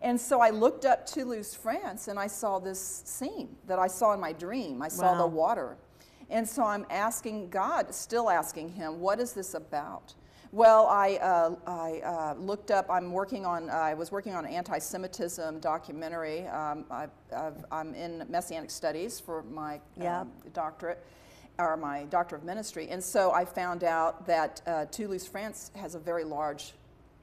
And 0.02 0.20
so 0.20 0.42
I 0.42 0.50
looked 0.50 0.86
up 0.86 1.06
Toulouse, 1.06 1.54
France, 1.54 2.08
and 2.08 2.18
I 2.18 2.26
saw 2.28 2.60
this 2.60 3.04
scene 3.06 3.56
that 3.68 3.78
I 3.78 3.88
saw 3.88 4.14
in 4.14 4.20
my 4.20 4.34
dream. 4.34 4.82
I 4.82 4.88
saw 4.88 5.16
the 5.16 5.28
water. 5.28 5.78
And 6.32 6.48
so 6.48 6.64
I'm 6.64 6.86
asking 6.90 7.50
God, 7.50 7.94
still 7.94 8.30
asking 8.30 8.70
Him, 8.70 9.02
what 9.02 9.20
is 9.20 9.34
this 9.34 9.54
about? 9.54 10.14
Well, 10.54 10.88
I, 10.88 11.16
uh, 11.18 11.56
I 11.66 12.02
uh, 12.04 12.34
looked 12.38 12.72
up, 12.72 12.88
I'm 12.90 13.12
working 13.12 13.46
on, 13.46 13.70
I 13.70 13.94
was 13.94 14.12
working 14.12 14.34
on 14.34 14.46
an 14.46 14.52
anti 14.52 14.80
Semitism 14.80 15.60
documentary. 15.60 16.48
Um, 16.48 16.86
I, 16.90 17.08
I'm 17.72 17.94
in 17.94 18.26
Messianic 18.30 18.70
Studies 18.70 19.20
for 19.20 19.44
my 19.44 19.80
Yep. 19.98 20.12
um, 20.12 20.32
doctorate, 20.54 21.06
or 21.58 21.78
my 21.78 22.04
Doctor 22.06 22.36
of 22.36 22.44
Ministry. 22.44 22.90
And 22.90 23.04
so 23.04 23.32
I 23.32 23.46
found 23.46 23.84
out 23.84 24.26
that 24.26 24.62
uh, 24.68 24.86
Toulouse, 24.86 25.28
France 25.28 25.72
has 25.76 25.96
a 25.96 26.00
very 26.00 26.24
large 26.24 26.74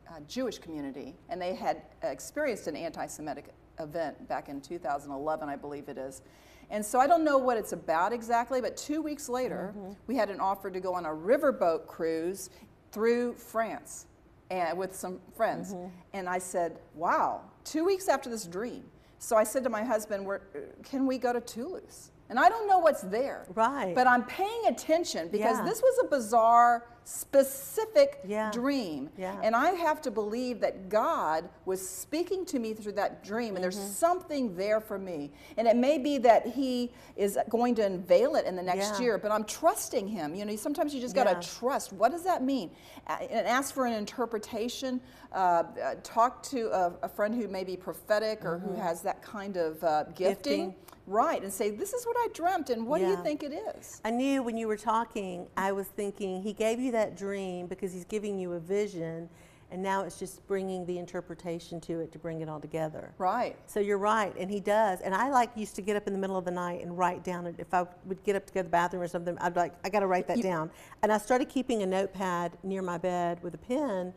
uh, 0.09 0.21
Jewish 0.27 0.59
community, 0.59 1.15
and 1.29 1.41
they 1.41 1.55
had 1.55 1.83
experienced 2.03 2.67
an 2.67 2.77
anti 2.77 3.07
Semitic 3.07 3.53
event 3.81 4.29
back 4.29 4.49
in 4.49 4.61
2011, 4.61 5.49
I 5.49 5.57
believe 5.57 5.89
it 5.89 5.99
is. 5.99 6.23
And 6.71 6.85
so 6.85 7.01
I 7.01 7.07
don't 7.07 7.25
know 7.25 7.39
what 7.39 7.57
it's 7.57 7.73
about 7.73 8.13
exactly, 8.13 8.61
but 8.61 8.77
two 8.77 9.01
weeks 9.01 9.29
later, 9.29 9.75
mm-hmm. 9.77 9.93
we 10.07 10.17
had 10.17 10.29
an 10.31 10.41
offer 10.41 10.71
to 10.71 10.81
go 10.81 10.95
on 10.95 11.07
a 11.07 11.11
riverboat 11.11 11.87
cruise 11.87 12.51
through 12.93 13.35
France 13.35 14.07
and 14.51 14.77
with 14.79 14.95
some 14.95 15.21
friends. 15.35 15.73
Mm-hmm. 15.73 15.89
And 16.13 16.29
I 16.29 16.39
said, 16.39 16.79
wow, 16.95 17.43
two 17.65 17.85
weeks 17.85 18.09
after 18.09 18.29
this 18.29 18.45
dream. 18.45 18.85
So 19.19 19.37
I 19.37 19.45
said 19.45 19.65
to 19.65 19.71
my 19.71 19.83
husband, 19.83 20.25
We're, 20.25 20.41
can 20.85 21.07
we 21.07 21.19
go 21.19 21.33
to 21.33 21.41
Toulouse? 21.41 22.11
and 22.31 22.39
I 22.39 22.49
don't 22.49 22.69
know 22.69 22.79
what's 22.79 23.03
there. 23.03 23.47
Right. 23.55 23.95
But 23.95 24.07
I'm 24.07 24.25
paying 24.25 24.67
attention 24.67 25.29
because 25.29 25.59
Yeah. 25.59 25.65
this 25.65 25.81
was 25.81 25.99
a 26.05 26.09
bizarre, 26.09 26.85
specific 27.09 28.21
Yeah. 28.27 28.51
dream. 28.51 29.09
Yeah. 29.17 29.41
And 29.43 29.57
I 29.57 29.71
have 29.71 30.01
to 30.03 30.11
believe 30.11 30.61
that 30.61 30.89
God 30.91 31.49
was 31.65 31.87
speaking 31.87 32.45
to 32.47 32.59
me 32.59 32.75
through 32.75 32.93
that 32.93 33.25
dream, 33.25 33.55
and 33.55 33.65
there's 33.65 33.79
Mm-hmm. 33.79 33.91
something 33.93 34.57
there 34.57 34.81
for 34.81 34.99
me. 34.99 35.31
And 35.57 35.67
it 35.67 35.77
may 35.77 35.99
be 35.99 36.19
that 36.19 36.47
He 36.47 36.93
is 37.17 37.39
going 37.49 37.75
to 37.77 37.83
unveil 37.87 38.35
it 38.37 38.45
in 38.45 38.57
the 38.57 38.63
next 38.63 38.99
Yeah. 38.99 39.01
year, 39.01 39.19
but 39.19 39.33
I'm 39.33 39.45
trusting 39.45 40.07
Him. 40.09 40.35
You 40.35 40.45
know, 40.45 40.55
sometimes 40.57 40.95
you 40.95 41.01
just 41.01 41.15
got 41.15 41.25
to 41.25 41.49
trust. 41.59 41.93
What 41.93 42.11
does 42.13 42.25
that 42.25 42.43
mean? 42.43 42.71
And 43.07 43.47
ask 43.47 43.75
for 43.75 43.87
an 43.87 43.95
interpretation. 43.95 45.01
Uh, 45.33 45.37
uh, 45.37 45.95
talk 46.03 46.43
to 46.45 46.69
a, 46.75 46.93
a 47.03 47.09
friend 47.09 47.35
who 47.35 47.49
may 47.49 47.65
be 47.65 47.77
prophetic 47.77 48.45
or 48.45 48.59
who 48.59 48.75
has 48.75 49.03
that 49.03 49.23
kind 49.23 49.57
of 49.57 49.83
uh, 49.83 50.05
gifting. 50.15 50.61
Mm-hmm. 50.61 50.71
Gifting. 50.71 50.75
Right, 51.09 51.43
and 51.43 51.51
say, 51.51 51.71
This 51.71 51.95
is 51.95 52.05
what 52.05 52.17
I 52.19 52.29
dreamt, 52.35 52.69
and 52.69 52.87
what 52.87 53.01
do 53.01 53.07
you 53.07 53.17
think 53.23 53.43
it 53.43 53.53
is? 53.77 54.03
I 54.05 54.11
knew 54.11 54.43
when 54.43 54.59
you 54.59 54.69
were 54.69 54.77
talking, 54.77 55.47
I 55.57 55.73
was 55.73 55.87
thinking 55.87 56.43
he 56.43 56.53
gave 56.53 56.79
you 56.79 56.93
that 56.93 57.17
dream 57.17 57.67
because 57.67 57.95
he's 57.95 58.05
giving 58.05 58.39
you 58.39 58.53
a 58.53 58.61
vision, 58.61 59.31
and 59.71 59.83
now 59.83 60.03
it's 60.03 60.19
just 60.19 60.47
bringing 60.47 60.85
the 60.85 60.99
interpretation 60.99 61.81
to 61.81 62.01
it 62.01 62.13
to 62.13 62.19
bring 62.19 62.43
it 62.43 62.49
all 62.49 62.61
together. 62.61 63.15
Right. 63.17 63.57
So 63.67 63.81
you're 63.81 63.97
right, 63.97 64.35
and 64.39 64.51
he 64.51 64.61
does. 64.61 65.01
And 65.01 65.15
I 65.15 65.31
like 65.31 65.51
used 65.57 65.77
to 65.77 65.83
get 65.83 65.97
up 65.97 66.07
in 66.07 66.13
the 66.13 66.19
middle 66.19 66.37
of 66.37 66.45
the 66.45 66.51
night 66.51 66.83
and 66.83 66.97
write 66.97 67.25
down. 67.25 67.47
If 67.57 67.73
I 67.73 67.87
would 68.05 68.23
get 68.23 68.37
up 68.37 68.45
to 68.45 68.53
go 68.53 68.61
to 68.61 68.65
the 68.65 68.71
bathroom 68.71 69.03
or 69.03 69.09
something, 69.09 69.37
I'd 69.39 69.55
be 69.55 69.61
like, 69.61 69.75
I 69.85 69.89
got 69.89 70.01
to 70.01 70.07
write 70.07 70.29
that 70.29 70.37
You- 70.37 70.43
down. 70.43 70.71
And 71.03 71.11
I 71.11 71.17
started 71.17 71.49
keeping 71.49 71.83
a 71.83 71.87
notepad 71.87 72.59
near 72.63 72.83
my 72.83 72.99
bed 72.99 73.43
with 73.43 73.55
a 73.55 73.59
pen 73.59 74.13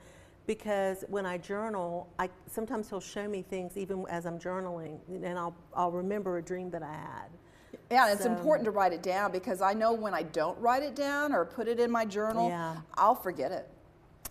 because 0.56 1.06
when 1.08 1.26
I 1.26 1.38
journal, 1.38 2.10
I 2.20 2.30
sometimes 2.46 2.90
he'll 2.90 3.00
show 3.00 3.26
me 3.26 3.42
things 3.42 3.78
even 3.78 4.06
as 4.10 4.26
I'm 4.26 4.38
journaling, 4.38 5.00
and 5.08 5.40
I'll 5.40 5.56
I'll 5.74 5.92
remember 5.92 6.40
a 6.40 6.42
dream 6.42 6.70
that 6.72 6.84
I 6.84 6.92
had. 6.92 7.30
Yeah, 7.90 8.10
and 8.10 8.14
it's 8.18 8.26
important 8.26 8.66
to 8.66 8.72
write 8.72 8.92
it 8.92 9.02
down 9.02 9.32
because 9.32 9.62
I 9.62 9.74
know 9.74 9.94
when 9.94 10.14
I 10.14 10.24
don't 10.24 10.60
write 10.60 10.84
it 10.84 10.94
down 10.94 11.32
or 11.34 11.46
put 11.46 11.70
it 11.70 11.80
in 11.80 11.90
my 11.90 12.04
journal, 12.04 12.50
Yeah. 12.50 12.76
I'll 12.96 13.16
forget 13.16 13.52
it. 13.52 13.70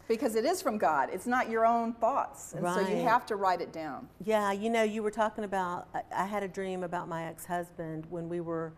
Because 0.08 0.34
it 0.34 0.44
is 0.44 0.60
from 0.60 0.76
God. 0.76 1.08
It's 1.12 1.26
not 1.26 1.48
your 1.48 1.64
own 1.64 1.94
thoughts. 1.94 2.52
And 2.52 2.66
so 2.66 2.80
you 2.80 3.02
have 3.02 3.24
to 3.26 3.36
write 3.36 3.60
it 3.60 3.72
down. 3.72 4.08
Yeah, 4.24 4.52
you 4.52 4.68
know, 4.68 4.82
you 4.82 5.02
were 5.02 5.10
talking 5.10 5.44
about. 5.44 5.88
I, 5.94 6.02
I 6.14 6.26
had 6.26 6.42
a 6.42 6.48
dream 6.48 6.82
about 6.84 7.08
my 7.08 7.24
ex-husband 7.24 8.06
when 8.10 8.28
we 8.28 8.40
were 8.40 8.72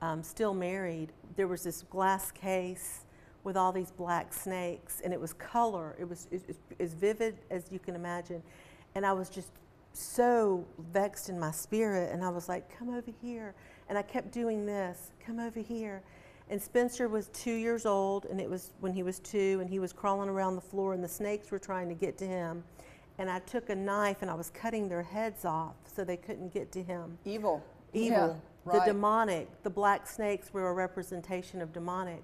um, 0.00 0.22
still 0.22 0.54
married. 0.54 1.12
There 1.36 1.48
was 1.48 1.64
this 1.64 1.82
glass 1.82 2.30
case 2.30 3.03
with 3.44 3.56
all 3.56 3.72
these 3.72 3.90
black 3.90 4.32
snakes, 4.32 5.00
and 5.04 5.12
it 5.12 5.20
was 5.20 5.32
color. 5.34 5.94
It 5.98 6.08
was 6.08 6.26
as, 6.32 6.42
as 6.80 6.94
vivid 6.94 7.36
as 7.50 7.70
you 7.70 7.78
can 7.78 7.94
imagine, 7.94 8.42
and 8.94 9.04
I 9.06 9.12
was 9.12 9.28
just 9.30 9.50
so 9.92 10.64
vexed 10.92 11.28
in 11.28 11.38
my 11.38 11.50
spirit, 11.52 12.12
and 12.12 12.24
I 12.24 12.30
was 12.30 12.48
like, 12.48 12.68
"Come 12.76 12.88
over 12.90 13.12
here," 13.22 13.54
and 13.88 13.96
I 13.96 14.02
kept 14.02 14.32
doing 14.32 14.66
this, 14.66 15.12
"Come 15.24 15.38
over 15.38 15.60
here." 15.60 16.02
And 16.50 16.60
Spencer 16.60 17.08
was 17.08 17.28
two 17.28 17.54
years 17.54 17.86
old, 17.86 18.26
and 18.26 18.40
it 18.40 18.50
was 18.50 18.72
when 18.80 18.92
he 18.92 19.02
was 19.02 19.18
two, 19.20 19.58
and 19.60 19.70
he 19.70 19.78
was 19.78 19.92
crawling 19.92 20.28
around 20.28 20.56
the 20.56 20.60
floor, 20.60 20.92
and 20.92 21.02
the 21.02 21.08
snakes 21.08 21.50
were 21.50 21.58
trying 21.58 21.88
to 21.88 21.94
get 21.94 22.18
to 22.18 22.26
him. 22.26 22.64
And 23.16 23.30
I 23.30 23.38
took 23.38 23.70
a 23.70 23.74
knife 23.76 24.22
and 24.22 24.30
I 24.30 24.34
was 24.34 24.50
cutting 24.50 24.88
their 24.88 25.02
heads 25.02 25.44
off 25.44 25.76
so 25.86 26.02
they 26.02 26.16
couldn't 26.16 26.52
get 26.52 26.72
to 26.72 26.82
him. 26.82 27.16
Evil. 27.24 27.62
Evil. 27.92 28.10
Yeah, 28.66 28.72
The 28.72 28.78
right. 28.78 28.86
demonic, 28.86 29.62
the 29.62 29.70
black 29.70 30.06
snakes 30.08 30.52
were 30.52 30.68
a 30.68 30.72
representation 30.74 31.62
of 31.62 31.72
demonic. 31.72 32.22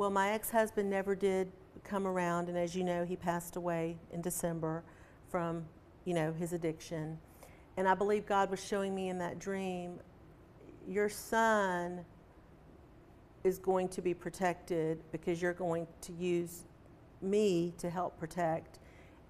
Well, 0.00 0.08
my 0.08 0.30
ex 0.30 0.48
husband 0.48 0.88
never 0.88 1.14
did 1.14 1.52
come 1.84 2.06
around, 2.06 2.48
and 2.48 2.56
as 2.56 2.74
you 2.74 2.84
know, 2.84 3.04
he 3.04 3.16
passed 3.16 3.56
away 3.56 3.98
in 4.10 4.22
December 4.22 4.82
from, 5.28 5.66
you 6.06 6.14
know, 6.14 6.32
his 6.32 6.54
addiction. 6.54 7.18
And 7.76 7.86
I 7.86 7.92
believe 7.92 8.24
God 8.24 8.50
was 8.50 8.64
showing 8.64 8.94
me 8.94 9.10
in 9.10 9.18
that 9.18 9.38
dream 9.38 10.00
your 10.88 11.10
son 11.10 12.02
is 13.44 13.58
going 13.58 13.88
to 13.88 14.00
be 14.00 14.14
protected 14.14 15.02
because 15.12 15.42
you're 15.42 15.52
going 15.52 15.86
to 16.00 16.14
use 16.14 16.64
me 17.20 17.74
to 17.76 17.90
help 17.90 18.18
protect. 18.18 18.78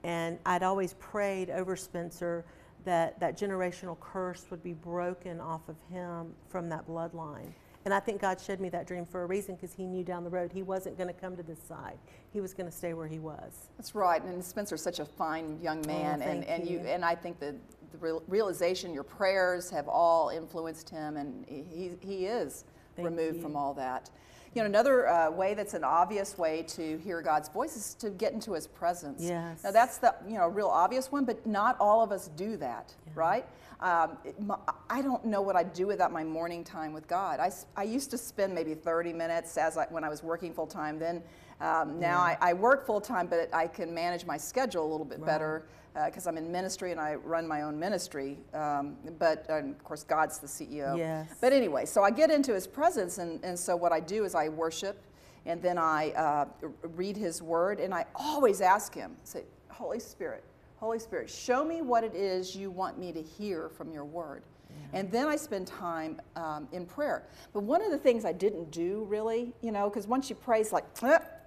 And 0.04 0.38
I'd 0.46 0.62
always 0.62 0.94
prayed 1.00 1.50
over 1.50 1.74
Spencer 1.74 2.44
that 2.84 3.18
that 3.18 3.36
generational 3.36 3.98
curse 3.98 4.46
would 4.52 4.62
be 4.62 4.74
broken 4.74 5.40
off 5.40 5.68
of 5.68 5.74
him 5.90 6.32
from 6.48 6.68
that 6.68 6.86
bloodline. 6.86 7.54
And 7.84 7.94
I 7.94 8.00
think 8.00 8.20
God 8.20 8.38
showed 8.40 8.60
me 8.60 8.68
that 8.70 8.86
dream 8.86 9.06
for 9.06 9.22
a 9.22 9.26
reason 9.26 9.54
because 9.54 9.72
he 9.72 9.86
knew 9.86 10.04
down 10.04 10.22
the 10.22 10.30
road 10.30 10.52
he 10.52 10.62
wasn't 10.62 10.98
going 10.98 11.08
to 11.08 11.18
come 11.18 11.36
to 11.36 11.42
this 11.42 11.58
side. 11.62 11.98
He 12.32 12.40
was 12.40 12.52
going 12.52 12.68
to 12.68 12.76
stay 12.76 12.92
where 12.92 13.06
he 13.06 13.18
was. 13.18 13.68
That's 13.78 13.94
right. 13.94 14.22
And 14.22 14.44
Spencer's 14.44 14.82
such 14.82 14.98
a 15.00 15.04
fine 15.04 15.58
young 15.62 15.82
oh, 15.84 15.88
man. 15.88 16.20
and, 16.20 16.22
Oh, 16.22 16.26
thank 16.26 16.46
and 16.48 16.68
you 16.68 16.80
you. 16.80 16.86
and 16.86 17.04
I 17.04 17.14
think 17.14 17.40
that 17.40 17.54
the 17.92 18.20
realization 18.28 18.92
your 18.92 19.02
prayers 19.02 19.70
have 19.70 19.88
all 19.88 20.28
influenced 20.28 20.90
him 20.90 21.16
and 21.16 21.44
he, 21.48 21.90
he 22.00 22.26
is 22.26 22.64
Thank 22.96 23.08
removed 23.08 23.36
you. 23.36 23.42
from 23.42 23.56
all 23.56 23.72
that. 23.74 24.10
You 24.54 24.62
know, 24.62 24.66
another 24.66 25.08
uh, 25.08 25.30
way 25.30 25.54
that's 25.54 25.74
an 25.74 25.84
obvious 25.84 26.36
way 26.36 26.62
to 26.68 26.98
hear 26.98 27.22
God's 27.22 27.48
voice 27.48 27.76
is 27.76 27.94
to 27.94 28.10
get 28.10 28.32
into 28.32 28.52
his 28.54 28.66
presence. 28.66 29.22
Yes. 29.22 29.62
Now 29.62 29.70
that's 29.70 29.98
the, 29.98 30.12
you 30.26 30.34
know, 30.38 30.48
real 30.48 30.66
obvious 30.66 31.12
one, 31.12 31.24
but 31.24 31.46
not 31.46 31.76
all 31.78 32.02
of 32.02 32.10
us 32.10 32.28
do 32.36 32.56
that, 32.56 32.92
right? 33.14 33.46
Um, 33.80 34.18
it- 34.24 34.40
my- 34.42 34.58
I 34.90 35.02
don't 35.02 35.24
know 35.24 35.40
what 35.40 35.54
I'd 35.54 35.72
do 35.72 35.86
without 35.86 36.10
my 36.10 36.24
morning 36.24 36.64
time 36.64 36.92
with 36.92 37.06
God. 37.06 37.38
I, 37.38 37.52
I 37.76 37.84
used 37.84 38.10
to 38.10 38.18
spend 38.18 38.52
maybe 38.52 38.74
30 38.74 39.12
minutes 39.12 39.56
as 39.56 39.76
I, 39.78 39.86
when 39.88 40.02
I 40.02 40.08
was 40.08 40.24
working 40.24 40.52
full 40.52 40.66
time. 40.66 40.98
Then 40.98 41.22
um, 41.60 42.00
now 42.00 42.18
I, 42.18 42.36
I 42.40 42.52
work 42.54 42.84
full 42.84 43.00
time, 43.00 43.28
but 43.28 43.48
I 43.54 43.68
can 43.68 43.94
manage 43.94 44.26
my 44.26 44.36
schedule 44.36 44.84
a 44.84 44.90
little 44.90 45.06
bit 45.06 45.20
Right. 45.20 45.26
better 45.26 45.66
because 45.94 46.26
I'm 46.26 46.36
in 46.36 46.50
ministry 46.50 46.92
and 46.92 47.00
I 47.00 47.16
run 47.16 47.46
my 47.46 47.62
own 47.62 47.78
ministry. 47.78 48.38
Um, 48.54 48.96
but 49.18 49.46
of 49.48 49.82
course, 49.84 50.04
God's 50.04 50.38
the 50.38 50.46
CEO. 50.46 50.96
Yes. 50.96 51.34
But 51.40 51.52
anyway, 51.52 51.86
so 51.86 52.02
I 52.02 52.10
get 52.10 52.30
into 52.30 52.54
His 52.54 52.66
presence, 52.66 53.18
and, 53.18 53.42
and 53.44 53.58
so 53.58 53.76
what 53.76 53.92
I 53.92 54.00
do 54.00 54.24
is 54.24 54.34
I 54.34 54.48
worship, 54.48 55.02
and 55.46 55.62
then 55.62 55.78
I 55.78 56.10
uh, 56.10 56.44
read 56.82 57.16
His 57.16 57.42
Word, 57.42 57.80
and 57.80 57.92
I 57.92 58.04
always 58.14 58.60
ask 58.60 58.94
Him, 58.94 59.16
say, 59.24 59.44
Holy 59.68 60.00
Spirit, 60.00 60.44
Holy 60.76 60.98
Spirit, 60.98 61.28
show 61.28 61.64
me 61.64 61.82
what 61.82 62.04
it 62.04 62.14
is 62.14 62.54
you 62.54 62.70
want 62.70 62.98
me 62.98 63.12
to 63.12 63.22
hear 63.22 63.68
from 63.68 63.92
Your 63.92 64.04
Word. 64.04 64.42
And 64.92 65.10
then 65.10 65.28
I 65.28 65.36
spend 65.36 65.66
time 65.66 66.20
um, 66.36 66.66
in 66.72 66.84
prayer. 66.84 67.24
But 67.52 67.62
one 67.62 67.82
of 67.82 67.90
the 67.90 67.98
things 67.98 68.24
I 68.24 68.32
didn't 68.32 68.70
do 68.70 69.04
really, 69.08 69.52
you 69.62 69.70
know, 69.70 69.88
because 69.88 70.06
once 70.06 70.28
you 70.28 70.36
pray, 70.36 70.60
it's 70.60 70.72
like, 70.72 70.84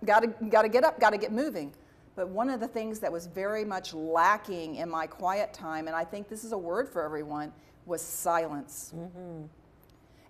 gotta, 0.06 0.28
gotta 0.50 0.70
get 0.70 0.84
up, 0.84 1.00
gotta 1.00 1.18
get 1.18 1.32
moving. 1.32 1.74
But 2.16 2.30
one 2.30 2.50
of 2.50 2.60
the 2.60 2.68
things 2.68 3.00
that 3.00 3.12
was 3.12 3.26
very 3.26 3.66
much 3.66 3.94
lacking 3.94 4.76
in 4.76 4.90
my 4.90 5.08
quiet 5.08 5.54
time, 5.54 5.88
and 5.88 5.96
I 5.96 6.04
think 6.04 6.28
this 6.30 6.44
is 6.44 6.52
a 6.52 6.58
word 6.58 6.88
for 6.90 7.04
everyone, 7.04 7.52
was 7.86 8.02
silence. 8.02 8.94
Mm-hmm. 8.96 9.46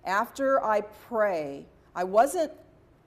After 0.05 0.63
I 0.63 0.81
pray, 0.81 1.65
I 1.95 2.03
wasn't, 2.03 2.51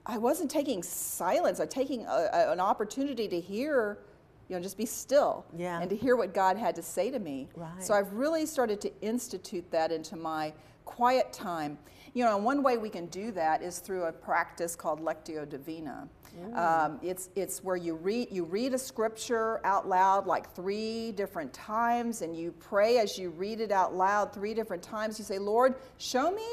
I 0.05 0.17
wasn't 0.17 0.49
taking 0.51 0.83
silence. 0.83 1.59
I'm 1.59 1.67
taking 1.67 2.05
a, 2.05 2.29
a- 2.33 2.51
an 2.51 2.59
opportunity 2.59 3.27
to 3.27 3.39
hear, 3.39 3.99
you 4.47 4.55
know, 4.55 4.61
just 4.61 4.77
be 4.77 4.85
still 4.85 5.45
Yeah. 5.55 5.79
and 5.81 5.89
to 5.89 5.95
hear 5.95 6.15
what 6.15 6.33
God 6.33 6.55
had 6.57 6.75
to 6.75 6.83
say 6.83 7.11
to 7.11 7.19
me. 7.19 7.49
Right. 7.55 7.83
So 7.83 7.93
I've 7.93 8.13
really 8.13 8.45
started 8.45 8.79
to 8.81 9.01
institute 9.01 9.69
that 9.71 9.91
into 9.91 10.15
my 10.15 10.53
quiet 10.85 11.33
time. 11.33 11.77
You 12.17 12.23
know, 12.23 12.35
one 12.35 12.63
way 12.63 12.79
we 12.79 12.89
can 12.89 13.05
do 13.05 13.31
that 13.33 13.61
is 13.61 13.77
through 13.77 14.05
a 14.05 14.11
practice 14.11 14.75
called 14.75 14.99
Lectio 14.99 15.47
Divina. 15.47 16.09
Um, 16.55 16.99
it's, 17.03 17.29
it's 17.35 17.63
where 17.63 17.75
you 17.75 17.93
read, 17.93 18.29
you 18.31 18.43
read 18.43 18.73
a 18.73 18.77
scripture 18.79 19.63
out 19.63 19.87
loud 19.87 20.25
like 20.25 20.51
three 20.55 21.11
different 21.11 21.53
times, 21.53 22.23
and 22.23 22.35
you 22.35 22.53
pray 22.53 22.97
as 22.97 23.19
you 23.19 23.29
read 23.29 23.61
it 23.61 23.71
out 23.71 23.93
loud 23.93 24.33
three 24.33 24.55
different 24.55 24.81
times. 24.81 25.19
You 25.19 25.25
say, 25.25 25.37
Lord, 25.37 25.75
show 25.99 26.31
me 26.31 26.43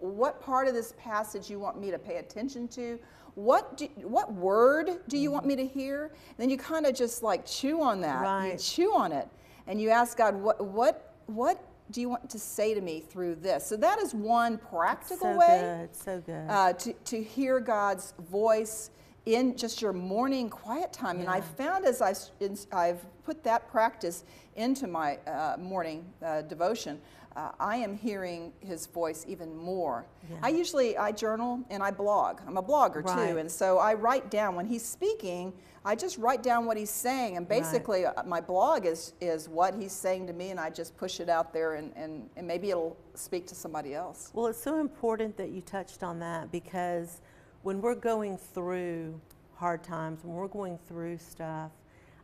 what 0.00 0.42
part 0.42 0.66
of 0.66 0.74
this 0.74 0.92
passage 0.98 1.48
you 1.48 1.60
want 1.60 1.80
me 1.80 1.92
to 1.92 2.00
pay 2.00 2.16
attention 2.16 2.66
to. 2.68 2.98
What, 3.36 3.76
do, 3.76 3.88
what 4.02 4.32
word 4.32 5.02
do 5.06 5.16
you 5.16 5.30
want 5.30 5.46
me 5.46 5.54
to 5.54 5.64
hear? 5.64 6.06
And 6.06 6.36
then 6.38 6.50
you 6.50 6.58
kind 6.58 6.84
of 6.84 6.96
just 6.96 7.22
like 7.22 7.46
chew 7.46 7.80
on 7.80 8.00
that. 8.00 8.22
You 8.50 8.58
chew 8.58 8.92
on 8.96 9.12
it 9.12 9.28
and 9.68 9.80
you 9.80 9.90
ask 9.90 10.18
God, 10.18 10.34
what, 10.34 10.64
what, 10.66 11.14
what 11.26 11.64
do 11.90 12.00
you 12.00 12.08
want 12.08 12.30
to 12.30 12.38
say 12.38 12.74
to 12.74 12.80
me 12.80 13.00
through 13.00 13.36
this? 13.36 13.66
So 13.66 13.76
that 13.76 13.98
is 13.98 14.14
one 14.14 14.58
practical 14.58 15.32
so 15.32 15.38
way 15.38 15.60
good, 15.62 15.94
so 15.94 16.20
good. 16.20 16.46
uh, 16.48 16.72
to, 16.74 16.92
to 16.92 17.22
hear 17.22 17.60
God's 17.60 18.14
voice 18.30 18.90
in 19.26 19.56
just 19.56 19.80
your 19.80 19.92
morning 19.92 20.48
quiet 20.50 20.92
time. 20.92 21.20
And 21.20 21.28
I 21.28 21.36
Yeah. 21.36 21.42
found 21.42 21.84
as 21.84 22.02
I, 22.02 22.86
have 22.86 23.04
put 23.24 23.44
that 23.44 23.68
practice 23.68 24.24
into 24.56 24.86
my 24.86 25.16
uh, 25.26 25.56
morning 25.58 26.04
uh, 26.24 26.42
devotion, 26.42 27.00
uh, 27.36 27.50
I 27.58 27.76
am 27.76 27.96
hearing 27.96 28.52
his 28.60 28.86
voice 28.86 29.24
even 29.28 29.56
more. 29.56 30.06
Yeah. 30.30 30.36
I 30.42 30.48
usually, 30.48 30.96
I 30.96 31.12
journal 31.12 31.60
and 31.70 31.82
I 31.82 31.90
blog. 31.90 32.40
I'm 32.46 32.56
a 32.56 32.62
blogger 32.62 33.04
Right. 33.04 33.30
too. 33.30 33.38
And 33.38 33.50
so 33.50 33.78
I 33.78 33.94
write 33.94 34.30
down, 34.30 34.54
when 34.54 34.66
he's 34.66 34.84
speaking, 34.84 35.52
I 35.84 35.96
just 35.96 36.16
write 36.18 36.42
down 36.42 36.64
what 36.66 36.76
he's 36.76 36.90
saying. 36.90 37.36
And 37.36 37.48
basically, 37.48 38.06
uh, 38.06 38.22
my 38.24 38.40
blog 38.40 38.86
is, 38.86 39.14
is 39.20 39.48
what 39.48 39.74
he's 39.74 39.92
saying 39.92 40.26
to 40.28 40.32
me, 40.32 40.50
and 40.50 40.60
I 40.60 40.70
just 40.70 40.96
push 40.96 41.18
it 41.18 41.28
out 41.28 41.52
there, 41.52 41.74
and, 41.74 41.92
and, 41.96 42.28
and 42.36 42.46
maybe 42.46 42.70
it'll 42.70 42.96
speak 43.14 43.46
to 43.48 43.54
somebody 43.54 43.94
else. 43.94 44.30
Well, 44.32 44.46
it's 44.46 44.62
so 44.62 44.78
important 44.78 45.36
that 45.38 45.50
you 45.50 45.60
touched 45.60 46.02
on 46.02 46.20
that 46.20 46.52
because 46.52 47.20
when 47.62 47.80
we're 47.80 47.96
going 47.96 48.36
through 48.36 49.20
hard 49.54 49.82
times, 49.82 50.24
when 50.24 50.34
we're 50.34 50.48
going 50.48 50.78
through 50.88 51.18
stuff, 51.18 51.72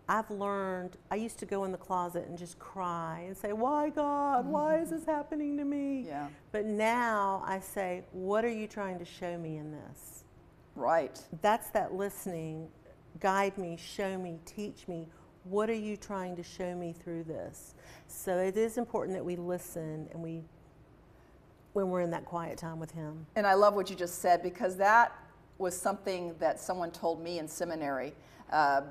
I've 0.09 0.31
learned, 0.31 0.97
I 1.11 1.17
used 1.17 1.39
to 1.41 1.47
go 1.47 1.65
in 1.65 1.73
the 1.73 1.79
closet 1.79 2.27
and 2.29 2.39
just 2.39 2.59
cry 2.59 3.25
and 3.27 3.37
say, 3.37 3.53
Why, 3.53 3.91
God? 3.91 4.47
Why 4.47 4.79
is 4.81 4.91
this 4.91 5.05
happening 5.05 5.59
to 5.59 5.65
me? 5.65 6.05
Yeah. 6.07 6.29
But 6.51 6.65
now 6.65 7.43
I 7.47 7.61
say, 7.61 8.05
What 8.13 8.45
are 8.45 8.51
you 8.51 8.67
trying 8.67 8.99
to 9.01 9.05
show 9.05 9.37
me 9.37 9.59
in 9.59 9.71
this? 9.71 10.25
Right. 10.75 11.21
That's 11.43 11.69
that 11.71 11.93
listening. 11.93 12.69
Guide 13.21 13.59
me, 13.59 13.77
show 13.77 14.17
me, 14.17 14.39
teach 14.47 14.89
me. 14.89 15.09
What 15.45 15.69
are 15.69 15.75
you 15.75 15.97
trying 15.97 16.37
to 16.37 16.43
show 16.43 16.75
me 16.75 16.95
through 16.95 17.25
this? 17.25 17.75
So 18.07 18.39
it 18.39 18.57
is 18.57 18.79
important 18.79 19.17
that 19.17 19.25
we 19.25 19.37
listen 19.37 20.09
and 20.13 20.23
we, 20.23 20.43
when 21.75 21.91
we're 21.91 22.01
in 22.01 22.11
that 22.13 22.25
quiet 22.25 22.57
time 22.57 22.79
with 22.81 22.93
Him. 22.93 23.27
And 23.37 23.47
I 23.47 23.55
love 23.55 23.75
what 23.75 23.91
you 23.91 23.97
just 23.97 24.21
said 24.23 24.43
because 24.43 24.77
that 24.77 25.13
was 25.59 25.79
something 25.79 26.35
that 26.39 26.61
someone 26.61 26.91
told 26.93 27.23
me 27.23 27.39
in 27.39 27.49
seminary. 27.49 28.15
Uh, 28.51 28.83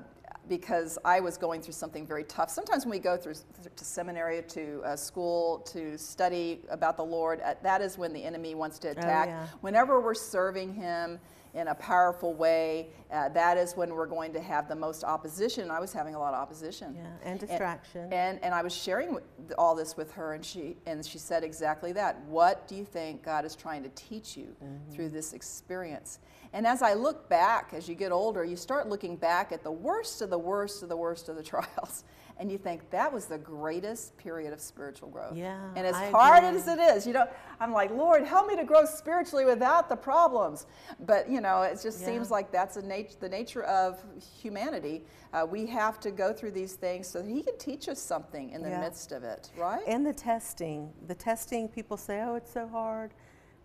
because 0.48 0.98
I 1.04 1.20
was 1.20 1.36
going 1.36 1.62
through 1.62 1.74
something 1.74 2.06
very 2.06 2.24
tough. 2.24 2.50
Sometimes 2.50 2.84
when 2.84 2.92
we 2.92 2.98
go 2.98 3.16
through 3.16 3.34
to 3.76 3.84
seminary, 3.84 4.42
to 4.48 4.82
uh, 4.84 4.96
school, 4.96 5.58
to 5.72 5.98
study 5.98 6.60
about 6.70 6.96
the 6.96 7.04
Lord, 7.04 7.40
uh, 7.40 7.54
that 7.62 7.80
is 7.80 7.98
when 7.98 8.12
the 8.12 8.24
enemy 8.24 8.54
wants 8.54 8.78
to 8.80 8.90
attack. 8.90 9.28
Oh, 9.28 9.30
yeah. 9.30 9.46
Whenever 9.60 10.00
we're 10.00 10.14
serving 10.14 10.74
Him 10.74 11.18
in 11.54 11.68
a 11.68 11.74
powerful 11.74 12.34
way, 12.34 12.88
uh, 13.10 13.28
that 13.30 13.56
is 13.56 13.74
when 13.74 13.94
we're 13.94 14.06
going 14.06 14.32
to 14.32 14.40
have 14.40 14.68
the 14.68 14.74
most 14.74 15.02
opposition. 15.02 15.70
I 15.70 15.80
was 15.80 15.92
having 15.92 16.14
a 16.14 16.18
lot 16.18 16.34
of 16.34 16.40
opposition. 16.40 16.94
Yeah, 16.96 17.30
and 17.30 17.40
distraction. 17.40 18.12
And, 18.12 18.38
and 18.42 18.54
I 18.54 18.62
was 18.62 18.74
sharing 18.74 19.18
all 19.56 19.74
this 19.74 19.96
with 19.96 20.12
her, 20.12 20.34
and 20.34 20.44
she, 20.44 20.76
and 20.86 21.04
she 21.04 21.18
said 21.18 21.42
exactly 21.42 21.92
that. 21.92 22.20
What 22.26 22.68
do 22.68 22.74
you 22.74 22.84
think 22.84 23.22
God 23.22 23.44
is 23.44 23.56
trying 23.56 23.82
to 23.82 23.88
teach 23.90 24.36
you 24.36 24.54
through 24.92 25.08
this 25.08 25.32
experience? 25.32 26.18
And 26.52 26.66
as 26.66 26.80
I 26.82 26.94
look 26.94 27.28
back, 27.28 27.72
as 27.74 27.88
you 27.88 27.94
get 27.94 28.10
older, 28.12 28.44
you 28.44 28.56
start 28.56 28.88
looking 28.88 29.16
back 29.16 29.52
at 29.52 29.62
the 29.62 29.70
worst 29.70 30.22
of 30.22 30.30
the 30.30 30.38
worst 30.38 30.82
of 30.82 30.88
the 30.88 30.96
worst 30.96 31.28
of 31.28 31.36
the 31.36 31.42
trials. 31.54 32.04
And 32.40 32.52
you 32.52 32.56
think 32.56 32.88
that 32.90 33.12
was 33.12 33.26
the 33.26 33.36
greatest 33.36 34.16
period 34.16 34.52
of 34.52 34.60
spiritual 34.60 35.08
growth. 35.08 35.34
Yeah, 35.36 35.58
And 35.74 35.84
as 35.84 35.96
I 35.96 36.10
hard 36.12 36.44
agree. 36.44 36.58
as 36.60 36.68
it 36.68 36.78
is, 36.78 37.04
you 37.04 37.12
know, 37.12 37.26
I'm 37.58 37.72
like, 37.72 37.90
Lord, 37.90 38.22
help 38.22 38.46
me 38.46 38.54
to 38.54 38.62
grow 38.62 38.84
spiritually 38.84 39.44
without 39.44 39.88
the 39.88 39.96
problems. 39.96 40.66
But, 41.00 41.28
you 41.28 41.40
know, 41.40 41.62
it 41.62 41.80
just 41.82 42.00
Yeah. 42.00 42.06
seems 42.06 42.30
like 42.30 42.52
that's 42.52 42.76
nat- 42.76 43.16
the 43.18 43.28
nature 43.28 43.64
of 43.64 44.00
humanity. 44.40 45.04
Uh, 45.32 45.46
we 45.50 45.66
have 45.66 45.98
to 46.00 46.12
go 46.12 46.32
through 46.32 46.52
these 46.52 46.74
things 46.74 47.08
so 47.08 47.20
that 47.22 47.28
He 47.28 47.42
can 47.42 47.58
teach 47.58 47.88
us 47.88 47.98
something 47.98 48.50
in 48.50 48.62
the 48.62 48.70
Yeah. 48.70 48.80
midst 48.80 49.10
of 49.10 49.24
it, 49.24 49.50
right? 49.56 49.82
And 49.88 50.06
the 50.06 50.12
testing. 50.12 50.92
The 51.08 51.16
testing, 51.16 51.68
people 51.68 51.96
say, 51.96 52.22
oh, 52.22 52.36
it's 52.36 52.52
so 52.52 52.68
hard. 52.68 53.14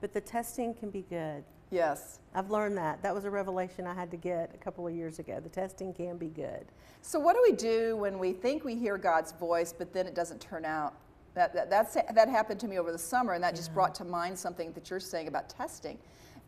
But 0.01 0.13
the 0.13 0.21
testing 0.21 0.73
can 0.73 0.89
be 0.89 1.03
good. 1.03 1.43
Yes. 1.73 2.19
I've 2.35 2.49
learned 2.49 2.77
that. 2.77 3.01
That 3.03 3.13
was 3.13 3.25
a 3.25 3.29
revelation 3.29 3.85
I 3.85 3.93
had 3.93 4.09
to 4.11 4.17
get 4.17 4.51
a 4.53 4.57
couple 4.57 4.87
of 4.87 4.93
years 4.93 5.19
ago. 5.19 5.39
The 5.41 5.49
testing 5.49 5.93
can 5.93 6.17
be 6.17 6.27
good. 6.27 6.65
So, 7.01 7.19
what 7.19 7.35
do 7.35 7.41
we 7.47 7.55
do 7.55 7.97
when 7.97 8.17
we 8.17 8.31
think 8.33 8.63
we 8.63 8.75
hear 8.75 8.97
God's 8.97 9.33
voice, 9.33 9.73
but 9.77 9.93
then 9.93 10.07
it 10.07 10.15
doesn't 10.15 10.39
turn 10.41 10.65
out? 10.65 10.93
That, 11.35 11.53
that, 11.53 11.69
that's, 11.69 11.95
that 11.95 12.29
happened 12.29 12.59
to 12.61 12.67
me 12.67 12.77
over 12.79 12.91
the 12.91 12.97
summer, 12.97 13.33
and 13.33 13.43
that 13.43 13.55
just 13.55 13.73
brought 13.73 13.93
to 13.95 14.05
mind 14.05 14.37
something 14.37 14.71
that 14.73 14.89
you're 14.89 14.99
saying 14.99 15.27
about 15.27 15.49
testing. 15.49 15.97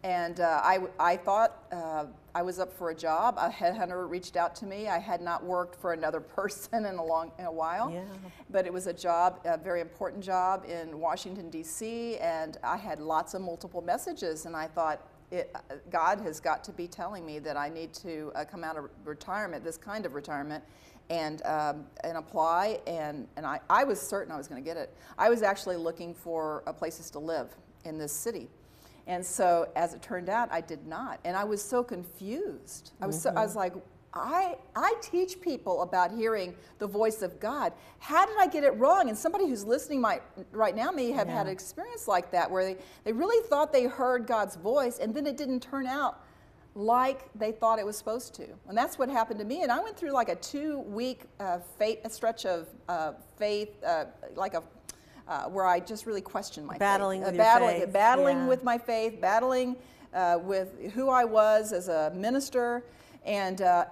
And 0.03 0.39
uh, 0.39 0.61
I, 0.63 0.79
I 0.99 1.17
thought 1.17 1.63
uh, 1.71 2.05
I 2.35 2.43
was 2.43 2.59
up 2.59 2.71
for 2.71 2.91
a 2.91 2.95
job. 2.95 3.35
A 3.39 3.49
headhunter 3.49 4.07
reached 4.07 4.35
out 4.37 4.55
to 4.57 4.65
me. 4.67 4.87
I 4.87 4.99
had 4.99 5.19
not 5.21 5.43
worked 5.43 5.75
for 5.81 5.93
another 5.93 6.19
person 6.39 6.85
in 6.85 6.95
a 6.95 7.03
long 7.03 7.31
in 7.39 7.45
a 7.45 7.51
while, 7.51 7.89
Yeah. 7.91 8.03
but 8.51 8.65
it 8.67 8.73
was 8.73 8.85
a 8.87 8.93
job, 8.93 9.39
a 9.45 9.57
very 9.57 9.81
important 9.81 10.23
job 10.23 10.65
in 10.69 10.99
Washington 10.99 11.49
D.C. 11.49 12.17
And 12.17 12.57
I 12.63 12.77
had 12.77 12.99
lots 12.99 13.33
of 13.33 13.41
multiple 13.41 13.81
messages, 13.81 14.45
and 14.45 14.55
I 14.55 14.67
thought. 14.67 15.01
It, 15.31 15.51
uh, 15.55 15.75
God 15.89 16.19
has 16.21 16.39
got 16.39 16.63
to 16.65 16.71
be 16.71 16.87
telling 16.87 17.25
me 17.25 17.39
that 17.39 17.57
I 17.57 17.69
need 17.69 17.93
to 17.95 18.31
uh, 18.35 18.45
come 18.45 18.63
out 18.63 18.77
of 18.77 18.85
retirement, 19.03 19.63
this 19.63 19.77
kind 19.77 20.05
of 20.05 20.13
retirement, 20.13 20.63
and 21.09 21.41
um, 21.45 21.85
and 22.03 22.17
apply. 22.17 22.79
And 22.87 23.27
and 23.35 23.45
I, 23.45 23.59
I 23.69 23.83
was 23.83 23.99
certain 23.99 24.31
I 24.31 24.37
was 24.37 24.47
going 24.47 24.61
to 24.61 24.65
get 24.65 24.77
it. 24.77 24.95
I 25.17 25.29
was 25.29 25.41
actually 25.41 25.77
looking 25.77 26.13
for 26.13 26.63
uh, 26.67 26.73
places 26.73 27.09
to 27.11 27.19
live 27.19 27.55
in 27.85 27.97
this 27.97 28.11
city, 28.11 28.49
and 29.07 29.25
so 29.25 29.67
as 29.75 29.93
it 29.93 30.01
turned 30.01 30.29
out, 30.29 30.51
I 30.51 30.61
did 30.61 30.85
not. 30.87 31.19
And 31.25 31.35
I 31.35 31.43
was 31.43 31.63
so 31.63 31.83
confused. 31.83 32.91
I 33.01 33.07
was 33.07 33.21
so 33.21 33.31
I 33.35 33.43
was 33.43 33.55
like. 33.55 33.73
I, 34.15 34.55
I 34.75 34.93
teach 35.01 35.41
people 35.41 35.81
about 35.81 36.11
hearing 36.11 36.55
the 36.79 36.87
voice 36.87 37.21
of 37.21 37.37
God. 37.39 37.73
How 37.99 38.25
did 38.25 38.37
I 38.39 38.47
get 38.47 38.63
it 38.63 38.71
wrong? 38.77 39.09
And 39.09 39.17
somebody 39.17 39.45
who's 39.45 39.65
listening 39.65 39.99
might, 39.99 40.21
right 40.51 40.75
now 40.75 40.89
may 40.89 41.11
have 41.11 41.27
had 41.27 41.47
an 41.47 41.51
experience 41.51 42.07
like 42.07 42.31
that 42.31 42.49
where 42.49 42.63
they, 42.63 42.77
they 43.03 43.11
really 43.11 43.45
thought 43.49 43.73
they 43.73 43.85
heard 43.85 44.25
God's 44.25 44.55
voice 44.55 44.99
and 44.99 45.13
then 45.13 45.27
it 45.27 45.35
didn't 45.35 45.59
turn 45.59 45.85
out 45.85 46.21
like 46.75 47.29
they 47.35 47.51
thought 47.51 47.77
it 47.77 47.85
was 47.85 47.97
supposed 47.97 48.33
to. 48.35 48.47
And 48.67 48.77
that's 48.77 48.97
what 48.97 49.09
happened 49.09 49.39
to 49.39 49.45
me. 49.45 49.63
And 49.63 49.71
I 49.71 49.79
went 49.79 49.97
through 49.97 50.11
like 50.11 50.29
a 50.29 50.35
two 50.35 50.79
week 50.79 51.23
uh, 51.39 51.59
faith, 51.77 51.99
a 52.05 52.09
stretch 52.09 52.45
of 52.45 52.67
uh, 52.87 53.13
faith, 53.37 53.83
uh, 53.83 54.05
like 54.35 54.53
a 54.53 54.63
uh, 55.27 55.45
where 55.45 55.65
I 55.65 55.79
just 55.79 56.05
really 56.05 56.21
questioned 56.21 56.67
my 56.67 56.77
Battling 56.77 57.21
faith. 57.21 57.29
Uh, 57.29 57.31
with 57.31 57.37
battling, 57.37 57.79
faith, 57.79 57.93
battling 57.93 58.37
yeah. 58.37 58.47
with 58.47 58.63
my 58.63 58.77
faith, 58.77 59.19
battling 59.19 59.75
uh, 60.13 60.37
with 60.41 60.91
who 60.93 61.09
I 61.09 61.25
was 61.25 61.73
as 61.73 61.87
a 61.87 62.11
minister. 62.15 62.83
And 63.25 63.61
uh, 63.61 63.85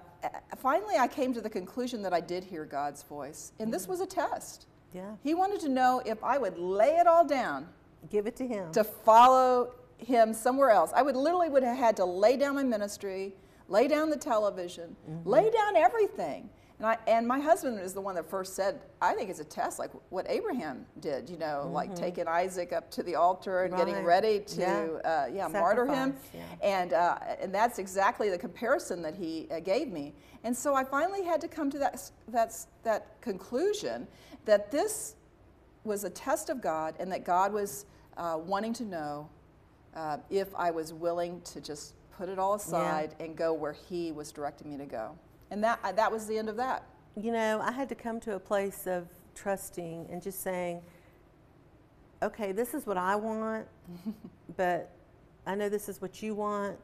finally, 0.56 0.96
I 0.96 1.08
came 1.08 1.34
to 1.34 1.40
the 1.40 1.50
conclusion 1.50 2.02
that 2.02 2.12
I 2.12 2.20
did 2.20 2.44
hear 2.44 2.64
God's 2.64 3.02
voice. 3.02 3.52
And 3.58 3.72
this 3.72 3.88
was 3.88 4.00
a 4.00 4.06
test. 4.06 4.66
Yeah. 4.92 5.10
He 5.22 5.34
wanted 5.34 5.60
to 5.60 5.68
know 5.68 6.02
if 6.06 6.22
I 6.22 6.38
would 6.38 6.56
lay 6.58 6.96
it 6.96 7.06
all 7.06 7.24
down 7.26 7.66
Give 8.10 8.26
it 8.26 8.36
to 8.36 8.46
Him. 8.46 8.70
to 8.72 8.84
follow 8.84 9.72
him 9.98 10.32
somewhere 10.34 10.70
else. 10.70 10.92
I 10.94 11.02
would 11.02 11.16
literally 11.16 11.48
would 11.48 11.62
have 11.62 11.76
had 11.76 11.96
to 11.96 12.04
lay 12.04 12.36
down 12.36 12.54
my 12.56 12.62
ministry, 12.62 13.32
lay 13.68 13.88
down 13.88 14.10
the 14.10 14.16
television, 14.16 14.94
lay 15.24 15.50
down 15.50 15.76
everything. 15.76 16.48
And 16.78 16.86
I 16.88 16.98
and 17.06 17.26
my 17.26 17.38
husband 17.38 17.78
is 17.78 17.94
the 17.94 18.00
one 18.00 18.16
that 18.16 18.28
first 18.28 18.54
said, 18.56 18.80
I 19.00 19.14
think 19.14 19.30
it's 19.30 19.38
a 19.38 19.44
test 19.44 19.78
like 19.78 19.90
what 20.10 20.26
Abraham 20.28 20.84
did, 21.00 21.30
you 21.30 21.36
know, 21.38 21.70
like 21.72 21.94
taking 21.94 22.26
Isaac 22.26 22.72
up 22.72 22.90
to 22.92 23.02
the 23.04 23.14
altar 23.14 23.62
and 23.62 23.76
getting 23.76 24.04
ready 24.04 24.40
to 24.40 24.60
Yeah. 24.60 24.86
uh, 25.04 25.26
yeah, 25.32 25.46
martyr 25.48 25.86
him. 25.86 26.16
Yeah. 26.32 26.40
And 26.62 26.92
uh, 26.92 27.18
and 27.40 27.54
that's 27.54 27.78
exactly 27.78 28.28
the 28.28 28.38
comparison 28.38 29.02
that 29.02 29.14
he 29.14 29.46
uh, 29.52 29.60
gave 29.60 29.88
me. 29.92 30.14
And 30.42 30.54
so 30.56 30.74
I 30.74 30.82
finally 30.84 31.22
had 31.24 31.40
to 31.42 31.48
come 31.48 31.70
to 31.70 31.78
that 31.78 32.10
that's 32.28 32.66
that 32.82 33.20
conclusion 33.20 34.08
that 34.44 34.70
this 34.72 35.14
was 35.84 36.02
a 36.04 36.10
test 36.10 36.50
of 36.50 36.60
God 36.60 36.94
and 36.98 37.10
that 37.12 37.24
God 37.24 37.52
was 37.52 37.86
uh, 38.16 38.38
wanting 38.44 38.72
to 38.74 38.84
know 38.84 39.28
uh, 39.94 40.16
if 40.28 40.48
I 40.56 40.70
was 40.72 40.92
willing 40.92 41.40
to 41.42 41.60
just 41.60 41.94
put 42.16 42.28
it 42.28 42.38
all 42.38 42.54
aside 42.54 43.14
and 43.20 43.36
go 43.36 43.52
where 43.52 43.72
He 43.74 44.10
was 44.10 44.32
directing 44.32 44.70
me 44.70 44.76
to 44.78 44.86
go. 44.86 45.16
And 45.50 45.62
that, 45.62 45.78
uh, 45.84 45.92
that 45.92 46.10
was 46.10 46.26
the 46.26 46.38
end 46.38 46.48
of 46.48 46.56
that. 46.56 46.84
You 47.20 47.32
know, 47.32 47.60
I 47.60 47.72
had 47.72 47.88
to 47.90 47.94
come 47.94 48.20
to 48.20 48.34
a 48.34 48.40
place 48.40 48.86
of 48.86 49.06
trusting 49.34 50.08
and 50.10 50.22
just 50.22 50.42
saying, 50.42 50.82
okay, 52.22 52.52
this 52.52 52.74
is 52.74 52.86
what 52.86 52.96
I 52.96 53.16
want, 53.16 53.66
but 54.56 54.90
I 55.46 55.54
know 55.54 55.68
this 55.68 55.88
is 55.88 56.00
what 56.00 56.22
you 56.22 56.34
want. 56.34 56.78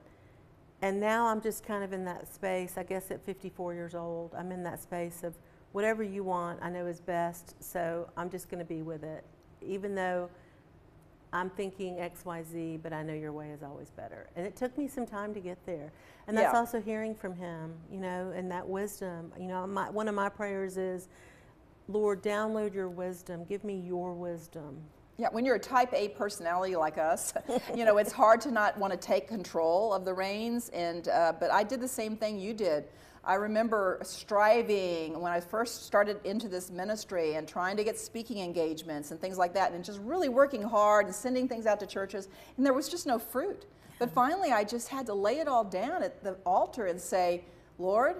And 0.82 1.00
now 1.00 1.26
I'm 1.26 1.40
just 1.40 1.64
kind 1.64 1.84
of 1.84 1.92
in 1.92 2.04
that 2.06 2.32
space, 2.32 2.74
I 2.76 2.82
guess 2.82 3.10
at 3.10 3.24
54 3.24 3.74
years 3.74 3.94
old, 3.94 4.34
I'm 4.36 4.50
in 4.52 4.62
that 4.62 4.80
space 4.80 5.22
of 5.22 5.34
whatever 5.72 6.02
you 6.02 6.24
want, 6.24 6.60
I 6.62 6.70
know 6.70 6.86
is 6.86 7.00
best, 7.00 7.62
so 7.62 8.08
I'm 8.16 8.30
just 8.30 8.48
going 8.48 8.58
to 8.58 8.64
be 8.64 8.82
with 8.82 9.04
it. 9.04 9.24
Even 9.62 9.94
though 9.94 10.30
I'm 11.32 11.50
thinking 11.50 11.96
XYZ, 11.96 12.82
but 12.82 12.92
I 12.92 13.02
know 13.02 13.14
your 13.14 13.32
way 13.32 13.50
is 13.50 13.62
always 13.62 13.90
better. 13.90 14.28
And 14.34 14.44
it 14.46 14.56
took 14.56 14.76
me 14.76 14.88
some 14.88 15.06
time 15.06 15.32
to 15.34 15.40
get 15.40 15.64
there. 15.64 15.92
And 16.26 16.36
that's 16.36 16.52
Yeah. 16.52 16.58
also 16.58 16.80
hearing 16.80 17.14
from 17.14 17.34
him, 17.34 17.74
you 17.90 18.00
know, 18.00 18.32
and 18.34 18.50
that 18.50 18.68
wisdom. 18.68 19.32
You 19.38 19.46
know, 19.46 19.66
my, 19.66 19.90
one 19.90 20.08
of 20.08 20.14
my 20.14 20.28
prayers 20.28 20.76
is, 20.76 21.08
Lord, 21.88 22.22
download 22.22 22.74
your 22.74 22.88
wisdom. 22.88 23.44
Give 23.44 23.62
me 23.64 23.76
your 23.76 24.12
wisdom. 24.12 24.80
Yeah, 25.18 25.28
when 25.30 25.44
you're 25.44 25.56
a 25.56 25.60
type 25.60 25.92
A 25.92 26.08
personality 26.08 26.74
like 26.76 26.98
us, 26.98 27.32
you 27.76 27.84
know, 27.84 27.98
it's 27.98 28.12
hard 28.12 28.40
to 28.42 28.50
not 28.50 28.76
want 28.78 28.92
to 28.92 28.96
take 28.98 29.28
control 29.28 29.92
of 29.92 30.04
the 30.04 30.14
reins. 30.14 30.68
And, 30.70 31.06
uh, 31.08 31.34
but 31.38 31.52
I 31.52 31.62
did 31.62 31.80
the 31.80 31.88
same 31.88 32.16
thing 32.16 32.40
you 32.40 32.54
did. 32.54 32.84
I 33.22 33.34
remember 33.34 33.98
striving 34.02 35.20
when 35.20 35.30
I 35.30 35.40
first 35.40 35.84
started 35.84 36.20
into 36.24 36.48
this 36.48 36.70
ministry 36.70 37.34
and 37.34 37.46
trying 37.46 37.76
to 37.76 37.84
get 37.84 37.98
speaking 37.98 38.38
engagements 38.38 39.10
and 39.10 39.20
things 39.20 39.36
like 39.36 39.52
that, 39.54 39.72
and 39.72 39.84
just 39.84 40.00
really 40.00 40.30
working 40.30 40.62
hard 40.62 41.06
and 41.06 41.14
sending 41.14 41.46
things 41.46 41.66
out 41.66 41.80
to 41.80 41.86
churches, 41.86 42.28
and 42.56 42.64
there 42.64 42.72
was 42.72 42.88
just 42.88 43.06
no 43.06 43.18
fruit. 43.18 43.66
But 43.98 44.10
finally, 44.10 44.52
I 44.52 44.64
just 44.64 44.88
had 44.88 45.04
to 45.06 45.14
lay 45.14 45.38
it 45.40 45.48
all 45.48 45.64
down 45.64 46.02
at 46.02 46.24
the 46.24 46.38
altar 46.46 46.86
and 46.86 46.98
say, 46.98 47.44
Lord, 47.78 48.16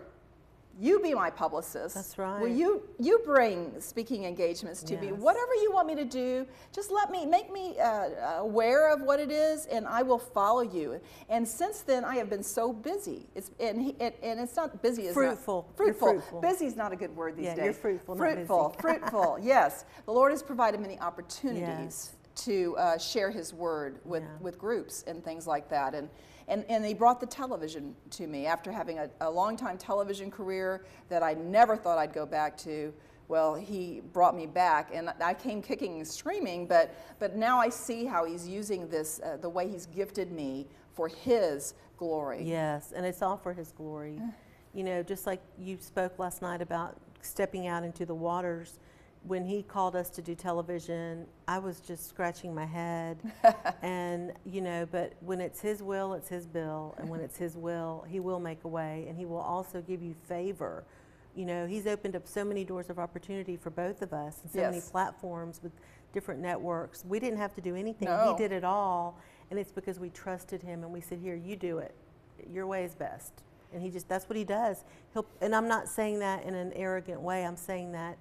you 0.78 1.00
be 1.00 1.12
my 1.14 1.28
publicist. 1.30 1.94
That's 1.94 2.16
right. 2.16 2.40
Will 2.40 2.48
you 2.48 2.83
you 2.98 3.20
bring 3.24 3.78
speaking 3.80 4.24
engagements 4.24 4.83
to 4.85 4.96
me? 4.98 5.12
Whatever 5.12 5.54
you 5.56 5.70
want 5.72 5.87
me 5.88 5.94
to 5.96 6.04
do, 6.04 6.46
just 6.72 6.90
let 6.90 7.11
me 7.11 7.26
make 7.26 7.52
me 7.52 7.78
uh, 7.78 8.38
aware 8.38 8.90
of 8.92 9.02
what 9.02 9.20
it 9.20 9.30
is, 9.30 9.66
and 9.66 9.87
I 9.87 10.02
will 10.02 10.18
follow 10.18 10.62
you. 10.62 11.00
And 11.28 11.46
since 11.46 11.80
then, 11.80 12.04
I 12.04 12.16
have 12.16 12.30
been 12.30 12.42
so 12.42 12.72
busy. 12.72 13.26
It's 13.35 13.50
and 13.61 13.80
he, 13.83 13.90
it, 14.00 14.18
and 14.22 14.40
it's 14.40 14.56
not 14.56 14.80
busy. 14.83 15.06
Is 15.06 15.14
Fruitful. 15.14 15.66
Not, 15.78 15.87
You're 15.87 15.94
fruitful. 15.94 16.09
fruitful. 16.20 16.40
Busy 16.40 16.66
is 16.66 16.76
not 16.76 16.92
a 16.92 16.96
good 16.96 17.14
word 17.14 17.37
these 17.37 17.46
Yeah, 17.46 17.56
days. 17.56 17.64
you're 17.64 17.74
fruitful, 17.74 18.14
not 18.14 18.22
Fruitful. 18.35 18.68
busy. 18.70 18.80
fruitful. 18.80 19.38
Yes, 19.42 19.85
the 20.06 20.12
Lord 20.12 20.33
has 20.33 20.42
provided 20.42 20.80
many 20.80 20.98
opportunities. 21.00 21.62
Yes. 21.68 22.14
to 22.37 22.74
uh, 22.78 22.96
share 22.96 23.30
his 23.30 23.52
word 23.52 23.98
with, 24.04 24.22
Yeah. 24.22 24.28
with 24.40 24.56
groups 24.56 25.02
and 25.06 25.22
things 25.22 25.46
like 25.46 25.68
that. 25.68 25.94
And, 25.94 26.09
and, 26.50 26.64
and 26.68 26.84
he 26.84 26.92
brought 26.92 27.20
the 27.20 27.26
television 27.26 27.94
to 28.10 28.26
me 28.26 28.44
after 28.44 28.70
having 28.70 28.98
a, 28.98 29.08
a 29.22 29.30
long 29.30 29.56
time 29.56 29.78
television 29.78 30.30
career 30.30 30.84
that 31.08 31.22
I 31.22 31.34
never 31.34 31.76
thought 31.76 31.96
I'd 31.96 32.12
go 32.12 32.26
back 32.26 32.58
to. 32.58 32.92
Well, 33.28 33.54
he 33.54 34.02
brought 34.12 34.36
me 34.36 34.46
back, 34.46 34.90
and 34.92 35.10
I 35.20 35.34
came 35.34 35.62
kicking 35.62 35.98
and 35.98 36.06
screaming. 36.06 36.66
But, 36.66 36.92
but 37.20 37.36
now 37.36 37.58
I 37.58 37.68
see 37.68 38.04
how 38.04 38.24
he's 38.24 38.46
using 38.46 38.88
this, 38.88 39.20
uh, 39.24 39.36
the 39.36 39.48
way 39.48 39.68
he's 39.68 39.86
gifted 39.86 40.32
me 40.32 40.66
for 40.92 41.06
his 41.06 41.74
glory. 42.00 42.42
Yes, 42.42 42.92
and 42.96 43.06
it's 43.06 43.22
all 43.22 43.36
for 43.36 43.52
His 43.52 43.70
glory. 43.72 44.18
You 44.74 44.82
know, 44.84 45.02
just 45.02 45.26
like 45.26 45.40
you 45.58 45.76
spoke 45.80 46.18
last 46.18 46.42
night 46.42 46.62
about 46.62 46.96
stepping 47.20 47.66
out 47.66 47.84
into 47.84 48.06
the 48.06 48.14
waters. 48.14 48.78
When 49.22 49.44
He 49.44 49.62
called 49.62 49.96
us 49.96 50.11
to 50.11 50.22
do 50.22 50.35
television, 50.35 51.26
I 51.46 51.59
was 51.59 51.80
just 51.80 52.09
scratching 52.09 52.54
my 52.54 52.66
head. 52.66 53.18
and, 53.83 54.33
you 54.44 54.61
know, 54.61 54.87
but 54.90 55.14
when 55.20 55.40
it's 55.40 55.61
His 55.61 55.83
will, 55.83 56.14
it's 56.14 56.28
His 56.28 56.46
bill. 56.46 56.94
And 56.98 57.09
when 57.09 57.20
it's 57.20 57.37
His 57.37 57.56
will, 57.56 58.04
He 58.09 58.20
will 58.20 58.40
make 58.40 58.64
a 58.64 58.68
way. 58.68 59.04
And 59.09 59.16
He 59.16 59.26
will 59.26 59.40
also 59.40 59.83
give 59.83 60.02
you 60.02 60.14
favor. 60.26 60.85
You 61.37 61.46
know, 61.46 61.66
He's 61.66 61.87
opened 61.87 62.16
up 62.16 62.26
so 62.26 62.44
many 62.44 62.64
doors 62.64 62.90
of 62.90 62.98
opportunity 62.98 63.56
for 63.56 63.70
both 63.70 64.02
of 64.02 64.12
us 64.12 64.38
and 64.42 64.50
so 64.50 64.61
many 64.62 64.80
platforms 64.80 65.61
with 65.62 65.72
different 66.12 66.40
networks. 66.40 67.04
We 67.04 67.20
didn't 67.20 67.38
have 67.38 67.54
to 67.54 67.61
do 67.61 67.76
anything, 67.76 68.09
No. 68.09 68.35
He 68.37 68.42
did 68.42 68.52
it 68.52 68.64
all. 68.64 69.18
And 69.50 69.59
it's 69.59 69.72
because 69.72 70.00
we 70.00 70.11
trusted 70.11 70.62
Him 70.62 70.83
and 70.83 70.92
we 70.92 71.00
said, 71.00 71.18
Here, 71.18 71.35
you 71.35 71.56
do 71.56 71.78
it 71.78 71.94
your 72.52 72.66
way 72.66 72.85
is 72.85 72.94
best 72.94 73.42
and 73.72 73.83
he 73.83 73.90
just 73.90 74.09
that's 74.09 74.28
what 74.28 74.37
he 74.37 74.44
does 74.44 74.85
he'll 75.12 75.26
and 75.40 75.54
i'm 75.54 75.68
not 75.68 75.88
saying 75.88 76.18
that 76.18 76.44
in 76.44 76.54
an 76.54 76.72
arrogant 76.74 77.20
way 77.20 77.44
i'm 77.44 77.56
saying 77.56 77.92
that 77.92 78.16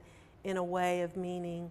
in 0.50 0.58
a 0.58 0.64
way 0.64 1.02
of 1.02 1.16
meaning 1.16 1.70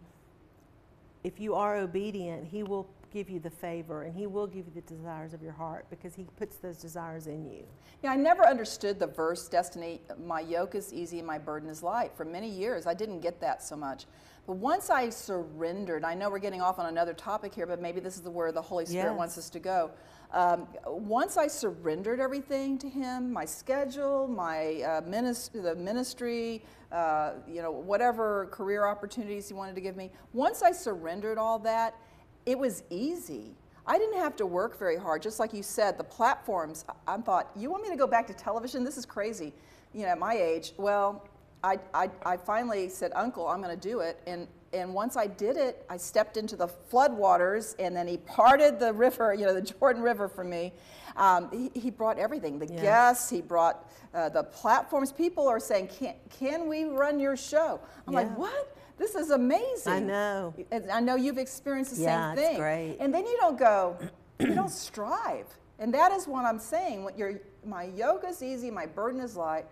if 1.25 1.41
you 1.41 1.55
are 1.57 1.77
obedient 1.77 2.47
he 2.47 2.63
will 2.63 2.89
give 3.11 3.29
you 3.31 3.39
the 3.41 3.51
favor 3.51 4.03
and 4.03 4.15
he 4.15 4.27
will 4.27 4.47
give 4.47 4.67
you 4.67 4.73
the 4.75 4.81
desires 4.83 5.33
of 5.35 5.43
your 5.43 5.53
heart 5.53 5.87
because 5.91 6.15
he 6.15 6.25
puts 6.37 6.57
those 6.57 6.77
desires 6.77 7.27
in 7.27 7.45
you 7.51 7.65
Yeah, 8.03 8.13
I 8.13 8.17
never 8.17 8.47
understood 8.47 8.99
the 8.99 9.07
verse, 9.07 9.49
Destiny, 9.49 10.01
my 10.25 10.41
yoke 10.41 10.75
is 10.75 10.93
easy 10.93 11.19
and 11.19 11.27
my 11.27 11.39
burden 11.39 11.69
is 11.69 11.83
light. 11.83 12.13
For 12.17 12.25
many 12.25 12.49
years, 12.49 12.87
I 12.87 12.95
didn't 12.95 13.21
get 13.21 13.41
that 13.41 13.63
so 13.63 13.77
much. 13.77 14.07
But 14.47 14.57
once 14.57 14.89
I 14.89 15.11
surrendered, 15.11 16.05
I 16.05 16.15
know 16.15 16.31
we're 16.31 16.39
getting 16.39 16.63
off 16.63 16.79
on 16.79 16.87
another 16.87 17.13
topic 17.13 17.55
here, 17.55 17.67
but 17.67 17.83
maybe 17.83 18.01
this 18.01 18.15
is 18.17 18.23
the 18.23 18.31
where 18.31 18.51
the 18.51 18.63
Holy 18.63 18.87
Spirit 18.87 19.11
Yes. 19.11 19.19
wants 19.19 19.37
us 19.39 19.51
to 19.51 19.59
go. 19.59 19.91
Um, 20.33 20.69
once 20.87 21.37
I 21.37 21.49
surrendered 21.49 22.19
everything 22.21 22.79
to 22.79 22.89
Him, 22.89 23.31
my 23.33 23.45
schedule, 23.45 24.27
my 24.27 24.83
uh, 24.83 25.01
ministry, 25.07 25.61
the 25.61 25.75
ministry, 25.75 26.65
uh, 26.93 27.33
you 27.47 27.61
know, 27.63 27.71
whatever 27.71 28.47
career 28.51 28.87
opportunities 28.87 29.49
He 29.49 29.55
wanted 29.55 29.75
to 29.75 29.81
give 29.83 29.97
me, 29.97 30.11
once 30.33 30.63
I 30.63 30.73
surrendered 30.73 31.37
all 31.39 31.59
that, 31.61 31.95
it 32.47 32.59
was 32.59 32.83
easy. 32.91 33.55
I 33.87 33.97
didn't 33.99 34.19
have 34.19 34.37
to 34.37 34.47
work 34.47 34.79
very 34.79 34.97
hard. 34.97 35.23
Just 35.23 35.41
like 35.41 35.55
you 35.55 35.63
said, 35.63 35.97
the 35.97 36.05
platforms, 36.05 36.85
I 36.89 37.15
I 37.15 37.17
thought, 37.19 37.51
you 37.57 37.71
want 37.71 37.83
me 37.83 37.89
to 37.91 37.97
go 37.97 38.07
back 38.07 38.27
to 38.27 38.35
television? 38.35 38.85
This 38.85 38.99
is 38.99 39.07
crazy. 39.07 39.53
You 39.95 40.03
know, 40.03 40.09
at 40.09 40.19
my 40.19 40.35
age, 40.35 40.73
well, 40.77 41.27
I, 41.65 41.79
I, 41.95 42.11
I 42.25 42.37
finally 42.37 42.89
said, 42.91 43.13
Uncle, 43.17 43.49
I'm 43.49 43.63
going 43.63 43.75
to 43.79 43.89
do 43.89 44.01
it. 44.01 44.21
And, 44.27 44.47
and 44.75 44.93
once 44.93 45.17
I 45.17 45.27
did 45.27 45.57
it, 45.57 45.85
I 45.89 45.97
stepped 45.97 46.37
into 46.37 46.55
the 46.55 46.69
floodwaters, 46.69 47.75
and 47.79 47.97
then 47.97 48.07
he 48.07 48.19
parted 48.19 48.79
the 48.79 48.93
river, 48.93 49.33
you 49.35 49.47
know, 49.47 49.55
the 49.55 49.63
Jordan 49.63 50.03
River 50.03 50.29
for 50.29 50.45
me. 50.45 50.73
Um, 51.17 51.49
he, 51.51 51.81
he 51.81 51.91
brought 51.91 52.19
everything 52.19 52.59
the 52.59 52.67
Yeah. 52.67 52.81
guests, 52.83 53.31
he 53.31 53.41
brought 53.41 53.91
uh, 54.15 54.29
the 54.29 54.45
platforms. 54.45 55.11
People 55.11 55.49
are 55.49 55.59
saying, 55.59 55.89
can, 55.89 56.15
can 56.39 56.69
we 56.69 56.85
run 56.85 57.19
your 57.19 57.37
show? 57.37 57.81
I'm 58.07 58.13
Yeah. 58.13 58.21
like, 58.21 58.39
what? 58.39 58.77
This 58.99 59.15
is 59.15 59.31
amazing. 59.31 59.93
I 59.93 60.01
know. 60.01 60.55
And 60.71 60.91
I 60.91 61.01
know 61.01 61.15
you've 61.17 61.39
experienced 61.39 61.97
the 61.97 62.03
Yeah, 62.03 62.31
same 62.35 62.39
it's 62.39 62.49
thing. 62.49 62.59
great. 62.59 62.97
And 63.01 63.15
then 63.15 63.27
you 63.27 63.37
don't 63.41 63.59
go, 63.59 63.97
you 64.41 64.55
don't 64.55 64.71
strive. 64.71 65.47
And 65.79 65.95
that 65.95 66.11
is 66.13 66.27
what 66.27 66.45
I'm 66.45 66.59
saying. 66.59 67.05
When 67.05 67.17
you're, 67.17 67.41
my 67.65 67.85
yoke 67.85 68.25
is 68.27 68.43
easy, 68.43 68.71
my 68.71 68.87
burden 68.87 69.21
is 69.21 69.37
light. 69.37 69.67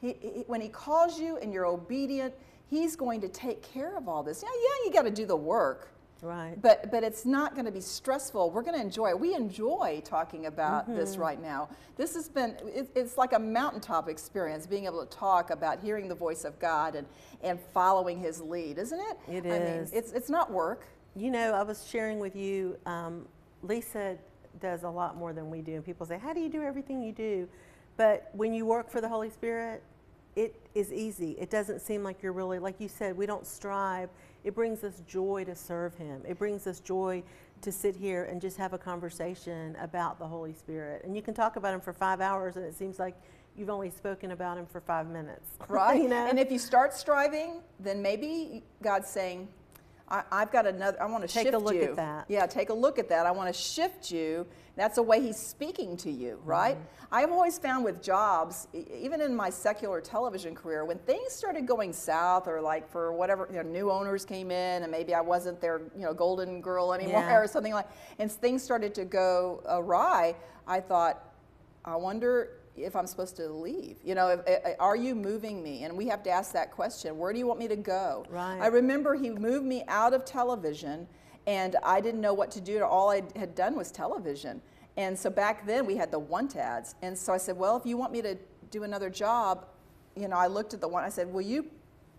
He, 0.00 0.16
he, 0.20 0.44
when 0.48 0.60
he 0.60 0.68
calls 0.68 1.18
you 1.20 1.36
and 1.36 1.52
you're 1.52 1.66
obedient, 1.66 2.34
he's 2.68 2.96
going 2.96 3.20
to 3.20 3.28
take 3.28 3.62
care 3.62 3.96
of 3.96 4.08
all 4.08 4.22
this. 4.24 4.42
Yeah, 4.42 4.48
yeah, 4.52 4.86
you 4.86 4.92
got 4.92 5.04
to 5.04 5.10
do 5.10 5.26
the 5.26 5.36
work. 5.36 5.88
Right 6.22 6.54
But, 6.62 6.90
but 6.90 7.02
it's 7.04 7.26
not 7.26 7.54
going 7.54 7.66
to 7.66 7.72
be 7.72 7.80
stressful. 7.80 8.50
We're 8.50 8.62
going 8.62 8.76
to 8.76 8.80
enjoy 8.80 9.10
it. 9.10 9.20
We 9.20 9.34
enjoy 9.34 10.00
talking 10.04 10.46
about 10.46 10.86
this 10.94 11.12
Mm-hmm. 11.12 11.20
right 11.20 11.42
now. 11.42 11.68
This 11.96 12.14
has 12.14 12.28
been, 12.28 12.56
it, 12.64 12.88
it's 12.94 13.18
like 13.18 13.32
a 13.32 13.38
mountaintop 13.38 14.08
experience, 14.08 14.66
being 14.66 14.86
able 14.86 15.04
to 15.04 15.16
talk 15.16 15.50
about 15.50 15.80
hearing 15.80 16.08
the 16.08 16.14
voice 16.14 16.44
of 16.44 16.58
God 16.58 16.94
and, 16.94 17.06
and 17.42 17.58
following 17.74 18.18
his 18.18 18.40
lead, 18.40 18.78
isn't 18.78 19.00
it? 19.00 19.44
It 19.44 19.46
I 19.46 19.58
mean, 19.58 19.88
it's, 19.92 20.12
it's 20.12 20.30
not 20.30 20.50
work. 20.50 20.86
You 21.14 21.30
know, 21.30 21.52
I 21.52 21.62
was 21.62 21.86
sharing 21.86 22.18
with 22.20 22.34
you, 22.36 22.78
um, 22.86 23.26
Lisa 23.62 24.16
does 24.60 24.84
a 24.84 24.88
lot 24.88 25.16
more 25.16 25.32
than 25.32 25.50
we 25.50 25.60
do. 25.60 25.74
And 25.74 25.84
people 25.84 26.06
say, 26.06 26.18
How 26.18 26.32
do 26.32 26.40
you 26.40 26.48
do 26.48 26.62
everything 26.62 27.02
you 27.02 27.12
do? 27.12 27.48
But 27.96 28.30
when 28.32 28.54
you 28.54 28.64
work 28.64 28.90
for 28.90 29.00
the 29.00 29.08
Holy 29.08 29.28
Spirit, 29.28 29.82
it 30.36 30.54
is 30.74 30.92
easy. 30.92 31.32
It 31.38 31.50
doesn't 31.50 31.80
seem 31.80 32.02
like 32.02 32.22
you're 32.22 32.32
really, 32.32 32.58
like 32.58 32.80
you 32.80 32.88
said, 32.88 33.16
we 33.16 33.26
don't 33.26 33.46
strive. 33.46 34.08
It 34.44 34.54
brings 34.54 34.84
us 34.84 35.02
joy 35.06 35.44
to 35.44 35.54
serve 35.54 35.94
Him. 35.96 36.22
It 36.26 36.38
brings 36.38 36.66
us 36.66 36.80
joy 36.80 37.22
to 37.60 37.70
sit 37.72 37.94
here 37.94 38.24
and 38.24 38.40
just 38.40 38.56
have 38.56 38.72
a 38.72 38.78
conversation 38.78 39.76
about 39.80 40.18
the 40.18 40.26
Holy 40.26 40.52
Spirit. 40.52 41.04
And 41.04 41.14
you 41.14 41.22
can 41.22 41.34
talk 41.34 41.56
about 41.56 41.74
Him 41.74 41.80
for 41.80 41.92
five 41.92 42.20
hours, 42.20 42.56
and 42.56 42.64
it 42.64 42.74
seems 42.74 42.98
like 42.98 43.14
you've 43.56 43.70
only 43.70 43.90
spoken 43.90 44.32
about 44.32 44.58
Him 44.58 44.66
for 44.66 44.80
five 44.80 45.08
minutes. 45.08 45.48
Right. 45.68 46.02
you 46.02 46.08
know? 46.08 46.26
And 46.26 46.38
if 46.38 46.50
you 46.50 46.58
start 46.58 46.92
striving, 46.92 47.60
then 47.80 48.02
maybe 48.02 48.62
God's 48.82 49.08
saying, 49.08 49.48
I, 50.12 50.22
I've 50.30 50.52
got 50.52 50.66
another, 50.66 51.00
I 51.02 51.06
want 51.06 51.26
to 51.26 51.34
Take 51.34 51.48
a 51.48 51.52
shift 51.52 51.64
look 51.64 51.74
you. 51.74 51.82
at 51.84 51.96
that. 51.96 52.26
Yeah, 52.28 52.44
take 52.46 52.68
a 52.68 52.74
look 52.74 52.98
at 52.98 53.08
that. 53.08 53.24
I 53.24 53.30
want 53.30 53.52
to 53.52 53.58
shift 53.58 54.10
you. 54.12 54.46
That's 54.76 54.96
the 54.96 55.02
way 55.02 55.22
He's 55.22 55.38
speaking 55.38 55.96
to 55.98 56.10
you, 56.10 56.38
right? 56.44 56.76
Mm-hmm. 56.76 57.14
I've 57.14 57.30
always 57.30 57.58
found 57.58 57.82
with 57.84 58.02
jobs, 58.02 58.68
even 58.74 59.22
in 59.22 59.34
my 59.34 59.48
secular 59.48 60.02
television 60.02 60.54
career, 60.54 60.84
when 60.84 60.98
things 60.98 61.32
started 61.32 61.66
going 61.66 61.94
south 61.94 62.46
or 62.46 62.60
like 62.60 62.90
for 62.90 63.12
whatever, 63.12 63.48
you 63.50 63.56
know, 63.56 63.62
new 63.62 63.90
owners 63.90 64.26
came 64.26 64.50
in 64.50 64.82
and 64.82 64.92
maybe 64.92 65.14
I 65.14 65.22
wasn't 65.22 65.60
their, 65.62 65.80
you 65.96 66.02
know, 66.02 66.12
golden 66.12 66.60
girl 66.60 66.92
anymore 66.92 67.22
Yeah. 67.22 67.36
or 67.38 67.46
something 67.46 67.72
like, 67.72 67.88
and 68.18 68.30
things 68.30 68.62
started 68.62 68.94
to 68.96 69.06
go 69.06 69.62
awry, 69.66 70.36
I 70.66 70.80
thought, 70.80 71.24
I 71.84 71.96
wonder 71.96 72.50
if 72.76 72.96
I'm 72.96 73.06
supposed 73.06 73.36
to 73.36 73.48
leave. 73.48 73.96
You 74.02 74.14
know, 74.14 74.28
if, 74.28 74.40
eh, 74.46 74.74
are 74.78 74.96
you 74.96 75.14
moving 75.14 75.62
me? 75.62 75.84
And 75.84 75.96
we 75.96 76.06
have 76.08 76.22
to 76.24 76.30
ask 76.30 76.52
that 76.52 76.70
question. 76.70 77.18
Where 77.18 77.32
do 77.32 77.38
you 77.38 77.46
want 77.46 77.58
me 77.58 77.68
to 77.68 77.76
go? 77.76 78.24
Right. 78.30 78.58
I 78.60 78.66
remember 78.68 79.14
he 79.14 79.30
moved 79.30 79.64
me 79.64 79.84
out 79.88 80.14
of 80.14 80.24
television, 80.24 81.06
and 81.46 81.76
I 81.82 82.00
didn't 82.00 82.20
know 82.20 82.34
what 82.34 82.50
to 82.52 82.60
do. 82.60 82.82
All 82.82 83.10
I 83.10 83.22
had 83.36 83.54
done 83.54 83.76
was 83.76 83.90
television. 83.90 84.62
And 84.96 85.18
so 85.18 85.30
back 85.30 85.66
then 85.66 85.86
we 85.86 85.96
had 85.96 86.10
the 86.10 86.18
want 86.18 86.56
ads. 86.56 86.94
And 87.02 87.16
so 87.16 87.32
I 87.32 87.38
said, 87.38 87.56
well, 87.56 87.76
if 87.76 87.86
you 87.86 87.96
want 87.96 88.12
me 88.12 88.22
to 88.22 88.36
do 88.70 88.84
another 88.84 89.10
job, 89.10 89.66
you 90.16 90.28
know, 90.28 90.36
I 90.36 90.46
looked 90.46 90.74
at 90.74 90.80
the 90.80 90.88
one. 90.88 91.02
I 91.02 91.08
said, 91.08 91.32
will 91.32 91.40
you 91.40 91.66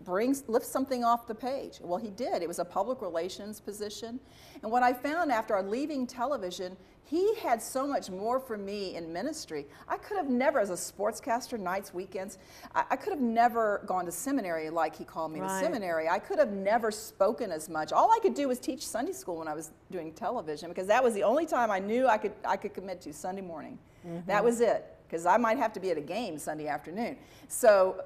bring 0.04 0.36
lift 0.46 0.66
something 0.66 1.04
off 1.04 1.26
the 1.26 1.34
page? 1.34 1.78
Well, 1.80 1.98
he 1.98 2.10
did. 2.10 2.42
It 2.42 2.48
was 2.48 2.58
a 2.58 2.64
public 2.64 3.00
relations 3.02 3.60
position. 3.60 4.20
And 4.62 4.70
what 4.70 4.82
I 4.82 4.92
found 4.92 5.32
after 5.32 5.60
leaving 5.62 6.06
television, 6.06 6.76
he 7.04 7.34
had 7.36 7.60
so 7.60 7.86
much 7.86 8.08
more 8.08 8.40
for 8.40 8.56
me 8.56 8.96
in 8.96 9.12
ministry. 9.12 9.66
I 9.88 9.98
could 9.98 10.16
have 10.16 10.30
never, 10.30 10.58
as 10.58 10.70
a 10.70 10.74
sportscaster, 10.74 11.60
nights, 11.60 11.92
weekends, 11.92 12.38
I, 12.74 12.84
I 12.90 12.96
could 12.96 13.12
have 13.12 13.20
never 13.20 13.82
gone 13.86 14.06
to 14.06 14.12
seminary 14.12 14.70
like 14.70 14.96
he 14.96 15.04
called 15.04 15.32
me 15.32 15.40
to 15.40 15.48
seminary. 15.48 16.08
I 16.08 16.18
could 16.18 16.38
have 16.38 16.52
never 16.52 16.90
spoken 16.90 17.52
as 17.52 17.68
much. 17.68 17.92
All 17.92 18.10
I 18.10 18.18
could 18.20 18.34
do 18.34 18.48
was 18.48 18.58
teach 18.58 18.86
Sunday 18.86 19.12
school 19.12 19.36
when 19.36 19.48
I 19.48 19.54
was 19.54 19.70
doing 19.90 20.12
television 20.12 20.70
because 20.70 20.86
that 20.86 21.04
was 21.04 21.14
the 21.14 21.22
only 21.22 21.44
time 21.46 21.70
I 21.70 21.78
knew 21.78 22.06
I 22.06 22.16
could 22.16 22.32
I 22.44 22.56
could 22.56 22.72
commit 22.72 23.00
to 23.02 23.12
Sunday 23.12 23.42
morning. 23.42 23.78
That 24.04 24.36
mm-hmm. 24.36 24.44
was 24.44 24.60
it 24.60 24.84
because 25.06 25.26
I 25.26 25.36
might 25.36 25.58
have 25.58 25.72
to 25.74 25.80
be 25.80 25.90
at 25.90 25.98
a 25.98 26.02
game 26.02 26.38
Sunday 26.38 26.68
afternoon. 26.68 27.16
So 27.48 28.04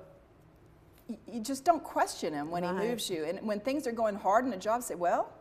you 1.26 1.40
just 1.40 1.64
don't 1.64 1.82
question 1.82 2.32
him 2.32 2.50
when 2.50 2.62
Right. 2.64 2.80
he 2.82 2.88
moves 2.88 3.08
you. 3.08 3.24
And 3.24 3.40
when 3.46 3.60
things 3.60 3.86
are 3.86 3.92
going 3.92 4.14
hard 4.16 4.44
in 4.44 4.52
a 4.52 4.58
job, 4.58 4.82
say, 4.82 4.94
well, 4.94 5.32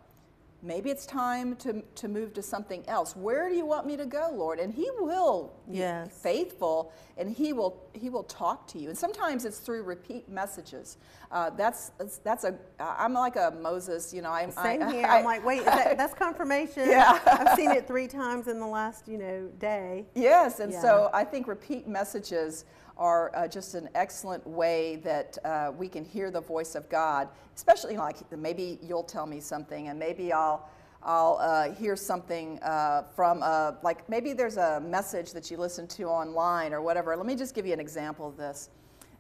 maybe 0.64 0.90
it's 0.90 1.06
time 1.06 1.56
to, 1.58 1.84
to 1.96 2.08
move 2.08 2.34
to 2.34 2.42
something 2.42 2.84
else. 2.88 3.16
Where 3.16 3.48
do 3.48 3.56
you 3.56 3.66
want 3.66 3.86
me 3.86 3.96
to 3.98 4.06
go, 4.08 4.30
Lord? 4.34 4.60
And 4.60 4.74
he 4.74 4.90
will 5.00 5.54
be 5.70 5.78
Yes. 5.78 6.18
faithful 6.18 6.92
and 7.16 7.30
he 7.32 7.54
will 7.54 7.84
he 7.94 8.10
will 8.10 8.24
talk 8.24 8.68
to 8.70 8.80
you. 8.80 8.90
And 8.90 8.98
sometimes 8.98 9.46
it's 9.46 9.60
through 9.60 9.84
repeat 9.84 10.28
messages. 10.30 10.98
Uh, 11.32 11.52
that's 11.52 11.92
that's- 12.24 12.44
a 12.44 12.56
I'm 12.80 13.14
like 13.14 13.36
a 13.36 13.52
Moses, 13.62 14.14
you 14.14 14.22
know. 14.24 14.32
I'm 14.32 14.50
Same 14.52 14.82
I, 14.82 14.92
here. 14.92 15.06
I- 15.06 15.20
I'm 15.20 15.26
like, 15.26 15.46
wait, 15.46 15.64
that, 15.66 15.98
that's 15.98 16.14
confirmation. 16.16 16.90
Yeah. 16.90 17.20
I've 17.26 17.56
seen 17.56 17.70
it 17.72 17.86
three 17.88 18.08
times 18.08 18.48
in 18.48 18.60
the 18.60 18.68
last, 18.68 19.08
you 19.08 19.18
know, 19.20 19.48
day. 19.60 20.06
Yes, 20.16 20.60
and 20.60 20.72
Yeah. 20.72 20.82
so 20.82 21.10
I 21.14 21.24
think 21.24 21.48
repeat 21.48 21.88
messages 21.88 22.66
are 22.98 23.32
uh, 23.36 23.48
just 23.48 23.76
an 23.76 23.90
excellent 23.96 24.46
way 24.46 24.98
that 24.98 25.38
uh, 25.46 25.72
we 25.78 25.88
can 25.88 26.04
hear 26.04 26.32
the 26.32 26.42
voice 26.42 26.76
of 26.76 26.90
God, 26.90 27.30
especially 27.56 27.98
like 27.98 28.18
maybe 28.32 28.80
you'll 28.82 29.04
tell 29.04 29.26
me 29.26 29.40
something 29.40 29.88
and 29.88 29.98
maybe 29.98 30.34
I'll. 30.34 30.70
I'll 31.04 31.38
uh, 31.40 31.74
hear 31.74 31.96
something 31.96 32.60
uh, 32.64 33.04
from, 33.16 33.42
uh, 33.42 33.74
like 33.84 34.10
maybe 34.10 34.34
there's 34.34 34.58
a 34.58 34.82
message 34.82 35.32
that 35.32 35.50
you 35.50 35.56
listen 35.56 35.88
to 35.90 36.06
online 36.06 36.74
or 36.74 36.82
whatever. 36.82 37.16
Let 37.16 37.28
me 37.28 37.36
just 37.36 37.54
give 37.56 37.66
you 37.66 37.72
an 37.72 37.80
example 37.80 38.28
of 38.28 38.36
this. 38.36 38.70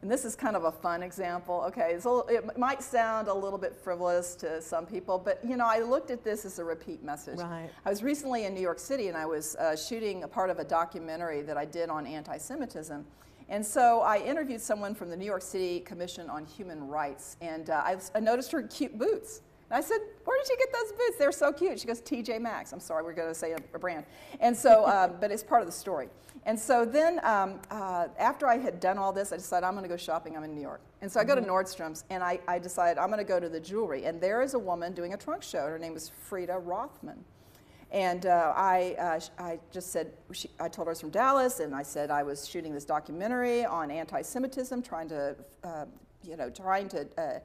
and 0.02 0.12
this 0.12 0.26
is 0.26 0.36
kind 0.36 0.56
of 0.56 0.66
a 0.66 0.72
fun 0.72 1.02
example. 1.02 1.64
Okay, 1.68 1.98
a, 2.04 2.18
it 2.28 2.58
might 2.58 2.82
sound 2.84 3.28
a 3.28 3.34
little 3.34 3.60
bit 3.60 3.76
frivolous 3.76 4.36
to 4.38 4.62
some 4.62 4.86
people, 4.86 5.18
but 5.18 5.40
you 5.48 5.56
know, 5.56 5.68
I 5.68 5.80
looked 5.80 6.12
at 6.12 6.24
this 6.24 6.46
as 6.46 6.60
a 6.60 6.64
repeat 6.64 7.04
message. 7.04 7.40
Right. 7.40 7.70
I 7.86 7.90
was 7.90 8.04
recently 8.04 8.46
in 8.46 8.54
New 8.54 8.62
York 8.62 8.80
City 8.80 9.08
and 9.08 9.16
I 9.16 9.28
was 9.28 9.56
uh, 9.56 9.76
shooting 9.76 10.24
a 10.24 10.28
part 10.28 10.50
of 10.50 10.60
a 10.60 10.66
documentary 10.66 11.42
that 11.44 11.58
I 11.58 11.66
did 11.66 11.90
on 11.90 12.06
anti 12.06 12.38
Semitism. 12.38 13.06
And 13.50 13.66
so 13.66 14.02
I 14.02 14.20
interviewed 14.20 14.62
someone 14.62 14.94
from 14.94 15.10
the 15.10 15.16
New 15.16 15.26
York 15.26 15.42
City 15.42 15.80
Commission 15.80 16.30
on 16.30 16.46
Human 16.46 16.88
Rights, 16.88 17.38
and 17.42 17.70
uh, 17.70 17.82
I, 17.86 17.98
I 18.14 18.20
noticed 18.20 18.52
her 18.52 18.64
cute 18.64 18.98
boots. 18.98 19.42
And 19.70 19.78
I 19.78 19.82
said, 19.82 20.00
Where 20.24 20.38
did 20.38 20.50
you 20.50 20.58
get 20.58 20.74
those 20.74 20.92
boots? 20.92 21.18
They're 21.18 21.32
so 21.32 21.52
cute. 21.52 21.80
She 21.80 21.88
goes, 21.88 22.02
TJ 22.02 22.42
Maxx. 22.42 22.72
I'm 22.72 22.80
sorry, 22.80 23.04
we're 23.04 23.14
going 23.14 23.30
to 23.30 23.36
say 23.36 23.52
a, 23.52 23.58
a, 23.74 23.80
brand. 23.80 24.06
And 24.40 24.56
so, 24.56 24.86
uh, 24.86 25.08
but 25.22 25.32
it's 25.32 25.44
part 25.44 25.62
of 25.62 25.68
the 25.68 25.74
story. 25.74 26.10
And 26.46 26.58
so 26.58 26.86
then, 26.86 27.20
um, 27.24 27.60
uh, 27.72 28.08
after 28.18 28.48
I 28.48 28.58
had 28.58 28.80
done 28.80 28.98
all 28.98 29.12
this, 29.12 29.34
I 29.34 29.38
decided 29.38 29.66
I'm 29.66 29.74
going 29.74 29.84
to 29.84 29.90
go 29.90 29.98
shopping. 29.98 30.38
I'm 30.38 30.44
in 30.44 30.56
New 30.56 30.62
York. 30.62 30.82
And 31.02 31.12
so 31.12 31.20
I 31.20 31.24
go 31.24 31.36
to 31.36 31.42
mm-hmm. 31.42 31.50
Nordstrom's 31.50 32.06
and 32.10 32.24
I, 32.24 32.40
I 32.48 32.60
decided 32.60 32.98
I'm 32.98 33.08
going 33.08 33.20
to 33.20 33.26
go 33.26 33.40
to 33.40 33.50
the 33.50 33.60
jewelry. 33.60 34.06
And 34.06 34.22
there 34.22 34.42
is 34.42 34.54
a 34.54 34.60
woman 34.60 34.94
doing 34.94 35.14
a 35.14 35.18
trunk 35.18 35.44
show. 35.44 35.68
Her 35.68 35.80
name 35.80 35.96
is 35.96 36.10
Frida 36.10 36.58
Rothman. 36.60 37.24
And 37.92 38.26
uh, 38.26 38.54
I, 38.56 38.96
uh, 39.00 39.20
I 39.42 39.60
just 39.72 39.92
said, 39.92 40.12
she, 40.34 40.50
I 40.60 40.68
told 40.68 40.88
her 40.88 40.92
I 40.92 40.94
was 40.94 41.00
from 41.00 41.10
Dallas, 41.10 41.62
and 41.62 41.74
I 41.74 41.84
said 41.84 42.12
I 42.12 42.24
was 42.24 42.48
shooting 42.48 42.74
this 42.74 42.86
documentary 42.86 43.66
on 43.66 43.90
anti-Semitism, 43.92 44.82
trying 44.82 45.08
to, 45.10 45.36
uh, 45.64 45.86
you 46.24 46.36
know, 46.36 46.50
trying 46.50 46.90
to 46.90 47.08
uh, 47.18 47.40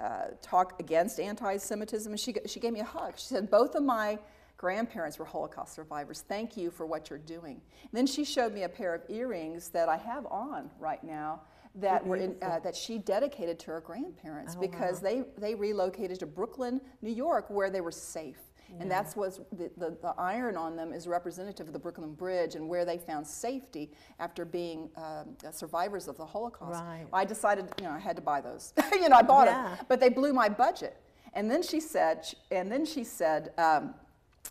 uh, 0.00 0.26
talk 0.40 0.78
against 0.78 1.18
anti-Semitism. 1.18 2.12
And 2.12 2.20
she, 2.20 2.34
she 2.46 2.60
gave 2.60 2.72
me 2.72 2.80
a 2.80 2.84
hug. 2.84 3.14
She 3.16 3.26
said, 3.26 3.50
both 3.50 3.74
of 3.74 3.82
my 3.82 4.18
grandparents 4.56 5.18
were 5.18 5.24
Holocaust 5.24 5.74
survivors. 5.74 6.24
Thank 6.28 6.56
you 6.56 6.70
for 6.70 6.86
what 6.86 7.10
you're 7.10 7.18
doing. 7.18 7.60
And 7.82 7.92
then 7.92 8.06
she 8.06 8.24
showed 8.24 8.52
me 8.52 8.62
a 8.64 8.68
pair 8.68 8.94
of 8.94 9.02
earrings 9.08 9.68
that 9.70 9.88
I 9.88 9.96
have 9.96 10.26
on 10.26 10.70
right 10.78 11.02
now 11.02 11.40
that 11.74 12.04
were 12.04 12.16
in, 12.16 12.36
uh, 12.42 12.58
that 12.60 12.74
she 12.74 12.98
dedicated 12.98 13.58
to 13.60 13.70
her 13.70 13.80
grandparents 13.80 14.54
oh, 14.56 14.60
because 14.60 15.00
wow. 15.00 15.10
they, 15.10 15.24
they 15.38 15.54
relocated 15.54 16.18
to 16.20 16.26
Brooklyn, 16.26 16.80
New 17.02 17.12
York, 17.12 17.50
where 17.50 17.70
they 17.70 17.80
were 17.80 17.92
safe. 17.92 18.38
Yeah. 18.68 18.82
And 18.82 18.90
that's 18.90 19.16
what 19.16 19.38
the, 19.56 19.70
the, 19.76 19.96
the, 20.02 20.14
iron 20.18 20.56
on 20.56 20.76
them 20.76 20.92
is 20.92 21.06
representative 21.06 21.66
of 21.66 21.72
the 21.72 21.78
Brooklyn 21.78 22.12
Bridge 22.12 22.54
and 22.54 22.68
where 22.68 22.84
they 22.84 22.98
found 22.98 23.26
safety 23.26 23.90
after 24.18 24.44
being 24.44 24.90
um, 24.96 25.36
survivors 25.52 26.08
of 26.08 26.16
the 26.16 26.26
Holocaust. 26.26 26.82
Right. 26.82 27.06
I 27.12 27.24
decided, 27.24 27.68
you 27.78 27.84
know, 27.84 27.92
I 27.92 27.98
had 27.98 28.16
to 28.16 28.22
buy 28.22 28.40
those. 28.40 28.74
you 28.92 29.08
know, 29.08 29.16
I 29.16 29.22
bought 29.22 29.46
yeah. 29.46 29.76
them, 29.76 29.86
but 29.88 30.00
they 30.00 30.10
blew 30.10 30.32
my 30.32 30.48
budget. 30.48 30.96
And 31.34 31.50
then 31.50 31.62
she 31.62 31.80
said, 31.80 32.26
and 32.50 32.70
then 32.70 32.84
she 32.84 33.04
said, 33.04 33.52
um, 33.58 33.94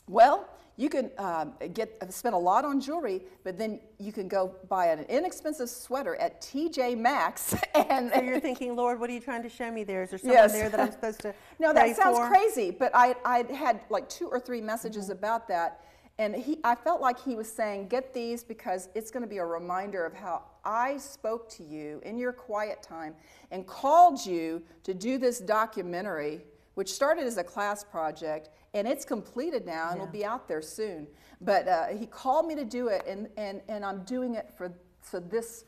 well, 0.07 0.49
you 0.79 0.89
can 0.89 1.09
um, 1.17 1.53
get 1.73 1.91
spend 2.13 2.35
a 2.35 2.37
lot 2.37 2.63
on 2.63 2.79
jewelry, 2.79 3.23
but 3.43 3.57
then 3.57 3.79
you 3.97 4.13
can 4.13 4.27
go 4.27 4.53
buy 4.69 4.87
an 4.87 5.05
inexpensive 5.09 5.69
sweater 5.69 6.15
at 6.17 6.39
TJ 6.41 6.97
Maxx. 6.97 7.55
And 7.89 8.11
so 8.13 8.21
you're 8.21 8.39
thinking, 8.39 8.75
Lord, 8.75 8.99
what 8.99 9.09
are 9.09 9.13
you 9.13 9.19
trying 9.19 9.43
to 9.43 9.49
show 9.49 9.71
me 9.71 9.83
there? 9.83 10.03
Is 10.03 10.09
there 10.09 10.19
someone 10.19 10.37
yes. 10.37 10.51
there 10.51 10.69
that 10.69 10.79
I'm 10.79 10.91
supposed 10.91 11.19
to? 11.21 11.33
no, 11.59 11.71
that 11.71 11.95
sounds 11.95 12.17
for? 12.17 12.27
crazy. 12.27 12.71
But 12.71 12.91
I 12.93 13.15
I 13.23 13.43
had 13.53 13.81
like 13.89 14.09
two 14.09 14.27
or 14.27 14.39
three 14.39 14.61
messages 14.61 15.05
mm-hmm. 15.05 15.13
about 15.13 15.47
that, 15.47 15.81
and 16.17 16.35
he 16.35 16.59
I 16.63 16.75
felt 16.75 17.01
like 17.01 17.19
he 17.19 17.35
was 17.35 17.51
saying, 17.51 17.87
get 17.87 18.13
these 18.13 18.43
because 18.43 18.89
it's 18.93 19.09
going 19.09 19.21
to 19.21 19.29
be 19.29 19.37
a 19.37 19.45
reminder 19.45 20.05
of 20.05 20.13
how 20.13 20.43
I 20.65 20.97
spoke 20.97 21.49
to 21.51 21.63
you 21.63 22.01
in 22.03 22.17
your 22.17 22.33
quiet 22.33 22.83
time 22.83 23.15
and 23.51 23.65
called 23.65 24.25
you 24.25 24.63
to 24.83 24.93
do 24.93 25.17
this 25.17 25.39
documentary 25.39 26.41
which 26.77 26.93
started 26.93 27.25
as 27.25 27.37
a 27.37 27.43
class 27.43 27.83
project 27.83 28.49
and 28.75 28.87
it's 28.87 29.03
completed 29.03 29.65
now 29.65 29.89
and 29.89 29.97
yeah. 29.97 30.05
will 30.05 30.11
be 30.11 30.23
out 30.23 30.47
there 30.47 30.61
soon. 30.61 31.07
But 31.41 31.67
uh, 31.67 31.87
he 31.87 32.05
called 32.05 32.45
me 32.45 32.53
to 32.53 32.65
do 32.65 32.89
it, 32.89 33.03
and, 33.07 33.29
and, 33.35 33.61
and 33.67 33.83
I'm 33.83 34.03
doing 34.03 34.35
it 34.35 34.51
for 34.55 34.71
so 35.01 35.19
this 35.19 35.65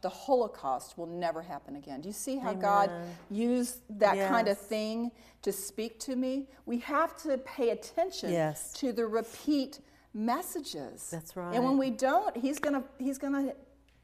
the 0.00 0.08
Holocaust 0.08 0.96
will 0.96 1.06
never 1.06 1.42
happen 1.42 1.76
again. 1.76 2.00
Do 2.00 2.08
you 2.08 2.14
see 2.14 2.36
how 2.38 2.50
Amen. 2.50 2.62
God 2.62 2.90
used 3.30 3.80
that 3.98 4.16
yes. 4.16 4.30
kind 4.30 4.48
of 4.48 4.56
thing 4.56 5.10
to 5.42 5.52
speak 5.52 5.98
to 6.00 6.16
me? 6.16 6.48
We 6.64 6.78
have 6.78 7.20
to 7.24 7.36
pay 7.38 7.70
attention 7.70 8.32
yes. 8.32 8.72
to 8.74 8.92
the 8.92 9.06
repeat 9.06 9.80
messages. 10.14 11.10
That's 11.10 11.36
right. 11.36 11.54
And 11.54 11.62
when 11.62 11.76
we 11.76 11.90
don't, 11.90 12.34
he's 12.34 12.58
gonna 12.58 12.84
he's 12.98 13.18
gonna 13.18 13.52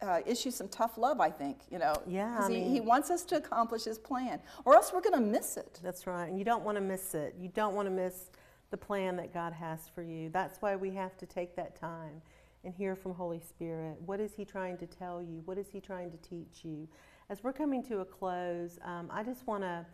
uh, 0.00 0.20
issue 0.26 0.50
some 0.50 0.68
tough 0.68 0.96
love, 0.96 1.20
I 1.20 1.30
think, 1.30 1.58
you 1.70 1.78
know. 1.78 1.94
Yeah. 2.06 2.40
I 2.40 2.50
he, 2.50 2.68
he 2.68 2.80
wants 2.80 3.10
us 3.10 3.24
to 3.26 3.36
accomplish 3.36 3.84
his 3.84 3.98
plan, 3.98 4.40
or 4.64 4.74
else 4.74 4.92
we're 4.92 5.00
going 5.00 5.14
to 5.14 5.20
miss 5.20 5.56
it. 5.56 5.80
That's 5.82 6.06
right. 6.06 6.28
And 6.28 6.38
you 6.38 6.44
don't 6.44 6.64
want 6.64 6.76
to 6.76 6.82
miss 6.82 7.14
it. 7.14 7.34
You 7.38 7.48
don't 7.48 7.74
want 7.74 7.86
to 7.86 7.90
miss 7.90 8.30
the 8.70 8.76
plan 8.76 9.16
that 9.16 9.32
God 9.32 9.52
has 9.52 9.88
for 9.94 10.02
you. 10.02 10.28
That's 10.28 10.60
why 10.60 10.76
we 10.76 10.90
have 10.90 11.16
to 11.18 11.26
take 11.26 11.56
that 11.56 11.74
time 11.74 12.22
and 12.64 12.74
hear 12.74 12.94
from 12.94 13.14
Holy 13.14 13.40
Spirit. 13.40 13.96
What 14.04 14.20
is 14.20 14.34
He 14.36 14.44
trying 14.44 14.76
to 14.78 14.86
tell 14.86 15.22
you? 15.22 15.42
What 15.44 15.58
is 15.58 15.66
He 15.72 15.80
trying 15.80 16.10
to 16.10 16.16
teach 16.18 16.64
you? 16.64 16.88
As 17.30 17.42
we're 17.42 17.52
coming 17.52 17.82
to 17.84 18.00
a 18.00 18.04
close, 18.04 18.78
um, 18.84 19.08
I 19.12 19.22
just 19.22 19.46
want 19.46 19.62
to 19.62 19.84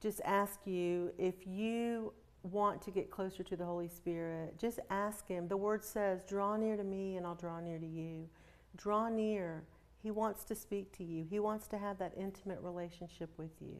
just 0.00 0.20
ask 0.24 0.60
you 0.66 1.12
if 1.18 1.46
you 1.46 2.12
want 2.42 2.82
to 2.82 2.90
get 2.90 3.10
closer 3.10 3.42
to 3.42 3.56
the 3.56 3.64
Holy 3.64 3.88
Spirit, 3.88 4.58
just 4.58 4.78
ask 4.90 5.26
Him. 5.26 5.48
The 5.48 5.56
Word 5.56 5.84
says, 5.84 6.24
Draw 6.28 6.56
near 6.56 6.76
to 6.76 6.84
me, 6.84 7.16
and 7.16 7.26
I'll 7.26 7.34
draw 7.34 7.60
near 7.60 7.78
to 7.78 7.86
you. 7.86 8.28
Draw 8.76 9.08
near. 9.10 9.64
He 10.02 10.10
wants 10.10 10.44
to 10.44 10.54
speak 10.54 10.92
to 10.98 11.04
you, 11.04 11.24
He 11.28 11.38
wants 11.38 11.66
to 11.68 11.78
have 11.78 11.98
that 11.98 12.12
intimate 12.16 12.58
relationship 12.60 13.30
with 13.38 13.52
you. 13.60 13.76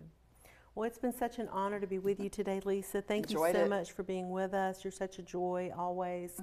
Well, 0.74 0.86
it's 0.86 0.98
been 0.98 1.12
such 1.16 1.38
an 1.38 1.48
honor 1.48 1.78
to 1.78 1.86
be 1.86 1.98
with 1.98 2.18
you 2.18 2.28
today, 2.28 2.60
Lisa. 2.64 3.00
Thank 3.00 3.26
Enjoyed 3.26 3.54
you 3.54 3.60
so 3.60 3.66
it. 3.66 3.68
much 3.68 3.92
for 3.92 4.02
being 4.02 4.30
with 4.30 4.54
us. 4.54 4.82
You're 4.82 4.90
such 4.90 5.18
a 5.18 5.22
joy 5.22 5.70
always. 5.76 6.40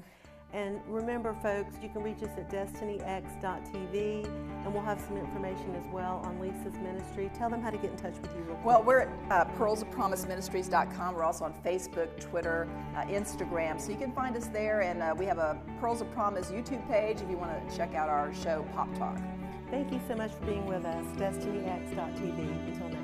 And 0.54 0.82
remember, 0.88 1.34
folks, 1.42 1.76
you 1.82 1.90
can 1.90 2.04
reach 2.04 2.22
us 2.24 2.30
at 2.38 2.50
destinyx.tv, 2.50 4.26
and 4.26 4.74
we'll 4.74 4.84
have 4.84 5.00
some 5.00 5.16
information 5.18 5.74
as 5.76 5.86
well 5.94 6.22
on 6.26 6.40
Lisa's 6.40 6.78
ministry. 6.80 7.32
Tell 7.34 7.50
them 7.50 7.62
how 7.62 7.70
to 7.70 7.78
get 7.78 7.92
in 7.92 7.98
touch 7.98 8.16
with 8.22 8.32
you. 8.36 8.58
well, 8.64 8.84
we're 8.84 9.02
at 9.02 9.10
uh, 9.30 9.46
pearlsofpromiseministries.com. 9.58 11.16
We're 11.16 11.24
also 11.24 11.46
on 11.46 11.54
Facebook, 11.66 12.20
Twitter, 12.20 12.68
uh, 12.96 13.04
Instagram, 13.04 13.80
so 13.80 13.92
you 13.92 13.98
can 13.98 14.12
find 14.12 14.36
us 14.36 14.48
there. 14.48 14.82
And 14.82 15.02
uh, 15.02 15.16
we 15.18 15.26
have 15.26 15.38
a 15.38 15.58
Pearls 15.80 16.02
of 16.02 16.12
Promise 16.12 16.52
YouTube 16.52 16.86
page 16.90 17.22
if 17.22 17.30
you 17.30 17.38
want 17.38 17.70
to 17.70 17.78
check 17.78 17.96
out 17.96 18.10
our 18.10 18.34
show, 18.34 18.66
Pop 18.74 18.94
Talk. 18.98 19.18
Thank 19.70 19.94
you 19.94 20.02
so 20.06 20.16
much 20.16 20.34
for 20.34 20.46
being 20.46 20.66
with 20.66 20.84
us. 20.84 21.06
DestinyX.tv. 21.16 22.68
Until 22.68 22.90
next. 22.90 23.01